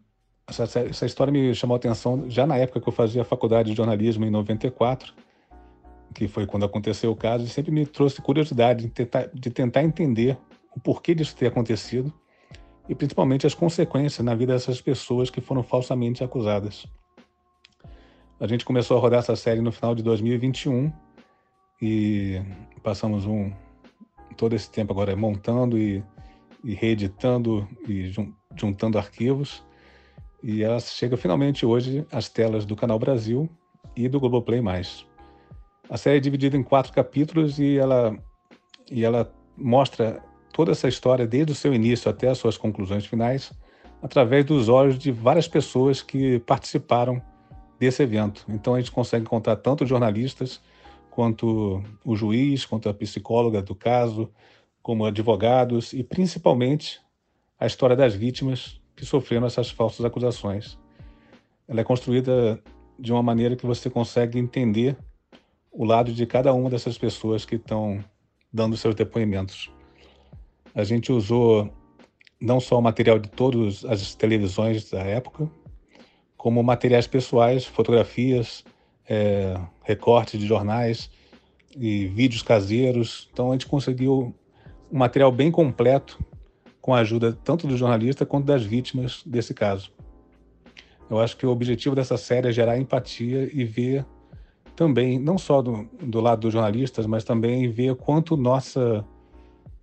[0.46, 3.70] essa, essa, história me chamou a atenção já na época que eu fazia a faculdade
[3.70, 5.14] de jornalismo, em 94,
[6.14, 9.82] que foi quando aconteceu o caso, e sempre me trouxe curiosidade de tentar, de tentar
[9.82, 10.36] entender
[10.76, 12.12] o porquê disso ter acontecido
[12.88, 16.86] e principalmente as consequências na vida dessas pessoas que foram falsamente acusadas.
[18.38, 20.92] A gente começou a rodar essa série no final de 2021
[21.80, 22.42] e
[22.82, 23.50] passamos um
[24.32, 26.02] todo esse tempo agora montando e,
[26.64, 29.64] e reeditando e jun, juntando arquivos
[30.42, 33.48] e ela chega finalmente hoje às telas do Canal Brasil
[33.94, 34.60] e do Globoplay+.
[35.88, 38.16] A série é dividida em quatro capítulos e ela,
[38.90, 40.20] e ela mostra
[40.52, 43.52] toda essa história desde o seu início até as suas conclusões finais
[44.02, 47.22] através dos olhos de várias pessoas que participaram
[47.78, 48.44] desse evento.
[48.48, 50.60] Então a gente consegue encontrar tanto jornalistas
[51.12, 54.30] quanto o juiz, quanto a psicóloga do caso,
[54.82, 57.00] como advogados e principalmente
[57.60, 60.78] a história das vítimas que sofreram essas falsas acusações.
[61.68, 62.58] Ela é construída
[62.98, 64.96] de uma maneira que você consegue entender
[65.70, 68.02] o lado de cada uma dessas pessoas que estão
[68.50, 69.70] dando seus depoimentos.
[70.74, 71.70] A gente usou
[72.40, 75.48] não só o material de todas as televisões da época,
[76.38, 78.64] como materiais pessoais, fotografias,
[79.08, 81.10] é, recortes de jornais
[81.76, 83.28] e vídeos caseiros.
[83.32, 84.34] Então a gente conseguiu
[84.90, 86.18] um material bem completo
[86.80, 89.92] com a ajuda tanto do jornalista quanto das vítimas desse caso.
[91.08, 94.04] Eu acho que o objetivo dessa série é gerar empatia e ver
[94.74, 99.04] também, não só do, do lado dos jornalistas, mas também ver quanto nossa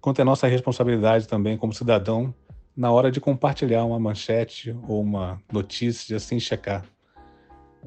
[0.01, 2.33] quanto é nossa responsabilidade também como cidadão
[2.75, 6.85] na hora de compartilhar uma manchete ou uma notícia sem checar.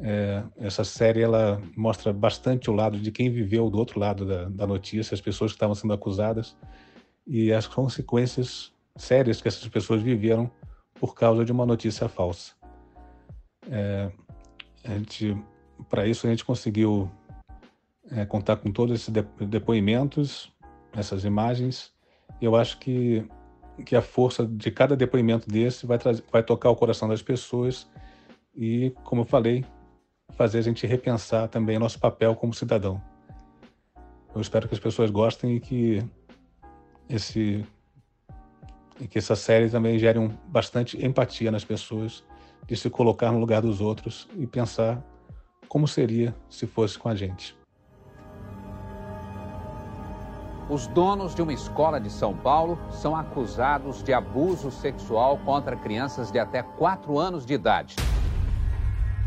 [0.01, 4.45] É, essa série ela mostra bastante o lado de quem viveu do outro lado da,
[4.45, 6.57] da notícia, as pessoas que estavam sendo acusadas
[7.26, 10.51] e as consequências sérias que essas pessoas viveram
[10.95, 12.55] por causa de uma notícia falsa.
[13.70, 14.11] É,
[15.88, 17.11] para isso a gente conseguiu
[18.11, 19.12] é, contar com todos esses
[19.49, 20.53] depoimentos,
[20.93, 21.93] essas imagens.
[22.40, 23.26] Eu acho que
[23.86, 25.99] que a força de cada depoimento desse vai,
[26.30, 27.88] vai tocar o coração das pessoas
[28.55, 29.64] e, como eu falei,
[30.37, 33.01] fazer a gente repensar também nosso papel como cidadão.
[34.35, 36.05] Eu espero que as pessoas gostem e que
[37.09, 37.64] esse
[39.01, 42.22] e que essa série também gere um, bastante empatia nas pessoas
[42.66, 45.03] de se colocar no lugar dos outros e pensar
[45.68, 47.57] como seria se fosse com a gente.
[50.70, 56.30] Os donos de uma escola de São Paulo são acusados de abuso sexual contra crianças
[56.30, 57.97] de até 4 anos de idade.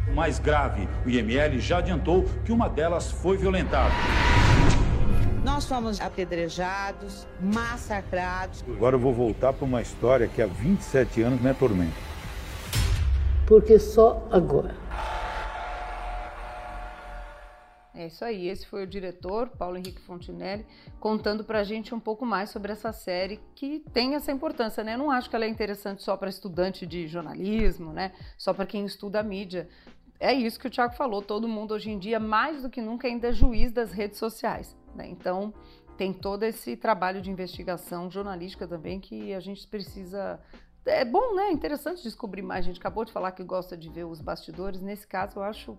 [0.07, 3.93] O mais grave, o IML já adiantou que uma delas foi violentada.
[5.43, 8.63] Nós fomos apedrejados, massacrados.
[8.67, 11.95] Agora eu vou voltar para uma história que há 27 anos me atormenta.
[13.47, 14.75] Porque só agora
[17.97, 20.65] É isso aí, esse foi o diretor, Paulo Henrique Fontinelli,
[20.99, 24.95] contando pra gente um pouco mais sobre essa série que tem essa importância, né?
[24.95, 28.11] Eu não acho que ela é interessante só para estudante de jornalismo, né?
[28.37, 29.69] Só para quem estuda a mídia.
[30.19, 33.07] É isso que o Tiago falou, todo mundo hoje em dia, mais do que nunca,
[33.07, 35.07] ainda é juiz das redes sociais, né?
[35.07, 35.53] Então,
[35.97, 40.39] tem todo esse trabalho de investigação jornalística também que a gente precisa
[40.85, 41.51] é bom, né?
[41.51, 42.63] Interessante descobrir mais.
[42.63, 44.81] A gente acabou de falar que gosta de ver os bastidores.
[44.81, 45.77] Nesse caso, eu acho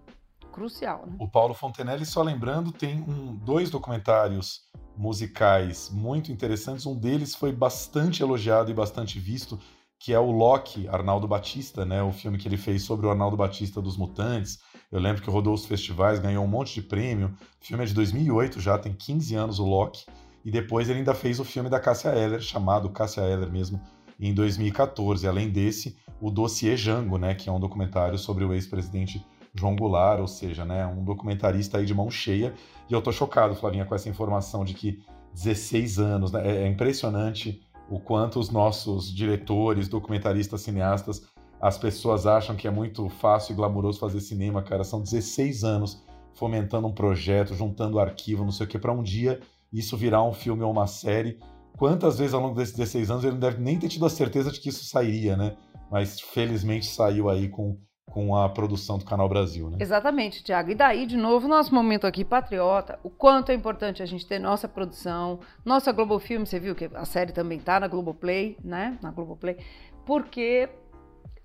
[0.53, 1.07] crucial.
[1.07, 1.17] Né?
[1.21, 4.63] O Paulo Fontenelle, só lembrando, tem um, dois documentários
[4.97, 6.87] musicais muito interessantes.
[6.87, 9.59] Um deles foi bastante elogiado e bastante visto,
[9.99, 12.03] que é o Loki, Arnaldo Batista, né?
[12.03, 14.59] O filme que ele fez sobre o Arnaldo Batista dos Mutantes.
[14.91, 17.35] Eu lembro que rodou os festivais, ganhou um monte de prêmio.
[17.61, 20.05] O filme é de 2008, já tem 15 anos o Loki.
[20.45, 23.81] E depois ele ainda fez o filme da Cássia Eller, chamado Cássia Eller mesmo,
[24.21, 25.27] em 2014.
[25.27, 27.35] Além desse, o Dossiê Jango, né?
[27.35, 29.25] Que é um documentário sobre o ex-presidente
[29.57, 32.55] João Goulart, ou seja, né, um documentarista aí de mão cheia.
[32.89, 36.69] E eu tô chocado, Flavinha, com essa informação de que 16 anos, né, é, é
[36.69, 41.23] impressionante o quanto os nossos diretores, documentaristas, cineastas,
[41.61, 44.85] as pessoas acham que é muito fácil e glamouroso fazer cinema, cara.
[44.85, 49.41] São 16 anos fomentando um projeto, juntando arquivo, não sei o que, para um dia
[49.73, 51.39] isso virar um filme ou uma série.
[51.77, 54.51] Quantas vezes ao longo desses 16 anos ele não deve nem ter tido a certeza
[54.51, 55.57] de que isso sairia, né?
[55.91, 57.79] Mas felizmente saiu aí com
[58.17, 59.77] com a produção do Canal Brasil, né?
[59.79, 60.71] Exatamente, Tiago.
[60.71, 64.39] E daí, de novo, nosso momento aqui patriota, o quanto é importante a gente ter
[64.39, 68.97] nossa produção, nossa Globo Filme, você viu que a série também tá na Globoplay, né?
[69.03, 69.59] Na Globoplay.
[70.07, 70.67] Porque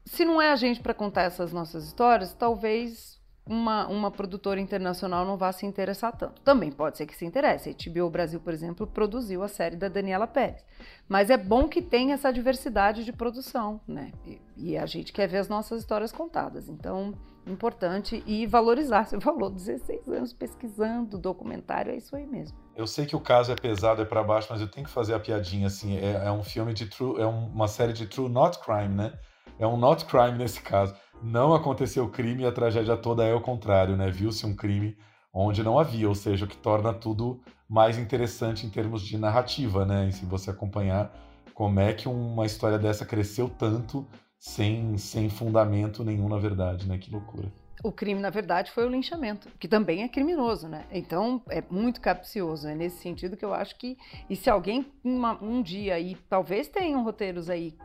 [0.05, 5.25] se não é a gente para contar essas nossas histórias, talvez uma, uma produtora internacional
[5.25, 6.41] não vá se interessar tanto.
[6.41, 7.69] Também pode ser que se interesse.
[7.69, 10.63] A HBO Brasil, por exemplo, produziu a série da Daniela Pérez.
[11.09, 14.11] Mas é bom que tenha essa diversidade de produção, né?
[14.25, 16.69] E, e a gente quer ver as nossas histórias contadas.
[16.69, 17.13] Então,
[17.45, 19.05] importante e valorizar.
[19.09, 22.57] Você falou 16 anos pesquisando documentário, é isso aí mesmo.
[22.75, 25.13] Eu sei que o caso é pesado, é para baixo, mas eu tenho que fazer
[25.13, 25.97] a piadinha assim.
[25.97, 29.13] É, é um filme de true, é uma série de true not crime, né?
[29.59, 33.41] É um not crime nesse caso não aconteceu crime e a tragédia toda é o
[33.41, 34.09] contrário, né?
[34.09, 34.97] Viu-se um crime
[35.33, 39.85] onde não havia, ou seja, o que torna tudo mais interessante em termos de narrativa,
[39.85, 40.09] né?
[40.09, 41.11] E se você acompanhar
[41.53, 44.05] como é que uma história dessa cresceu tanto
[44.39, 46.97] sem, sem fundamento nenhum, na verdade, né?
[46.97, 47.51] Que loucura.
[47.83, 50.85] O crime, na verdade, foi o linchamento, que também é criminoso, né?
[50.91, 52.67] Então é muito capcioso.
[52.67, 53.97] É nesse sentido que eu acho que.
[54.29, 57.75] E se alguém uma, um dia aí, talvez tenham roteiros aí,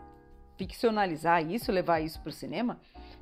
[0.59, 2.79] ficcionalizar isso, levar isso para o cinema,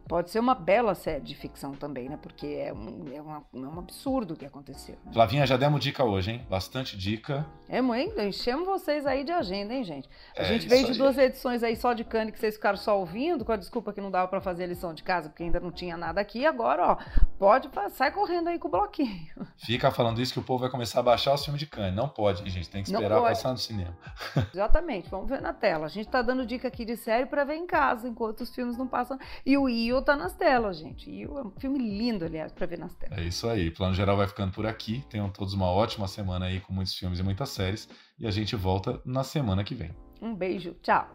[0.06, 2.18] Pode ser uma bela série de ficção também, né?
[2.20, 4.96] Porque é um, é uma, é um absurdo o que aconteceu.
[5.04, 5.12] Né?
[5.12, 6.46] Flavinha, já demos dica hoje, hein?
[6.48, 7.46] Bastante dica.
[7.68, 10.08] É, mãe, enchemos vocês aí de agenda, hein, gente?
[10.36, 12.98] A é, gente veio de duas edições aí só de cane que vocês ficaram só
[12.98, 15.58] ouvindo, com a desculpa que não dava para fazer a lição de casa, porque ainda
[15.58, 16.44] não tinha nada aqui.
[16.44, 16.96] Agora, ó,
[17.38, 19.46] pode, sai correndo aí com o bloquinho.
[19.56, 21.96] Fica falando isso que o povo vai começar a baixar o filme de cane.
[21.96, 22.68] Não pode, gente.
[22.68, 23.96] Tem que esperar passar no cinema.
[24.52, 25.86] Exatamente, vamos ver na tela.
[25.86, 28.76] A gente tá dando dica aqui de série para ver em casa, enquanto os filmes
[28.76, 29.18] não passam.
[29.46, 31.10] E o IO tá nas telas, gente.
[31.10, 33.18] E é um filme lindo, aliás, para ver nas telas.
[33.18, 33.68] É isso aí.
[33.68, 35.04] O Plano Geral vai ficando por aqui.
[35.10, 37.88] Tenham todos uma ótima semana aí com muitos filmes e muitas séries.
[38.18, 39.90] E a gente volta na semana que vem.
[40.20, 40.74] Um beijo.
[40.82, 41.08] Tchau.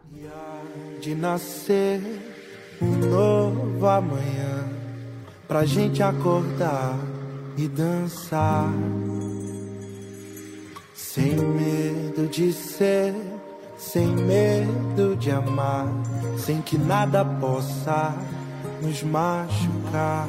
[1.00, 2.00] De nascer
[2.80, 4.68] um novo amanhã
[5.46, 6.96] pra gente acordar
[7.56, 8.70] e dançar.
[10.94, 13.12] Sem medo de ser,
[13.76, 15.88] sem medo de amar,
[16.38, 18.14] sem que nada possa
[18.80, 20.28] nos machucar.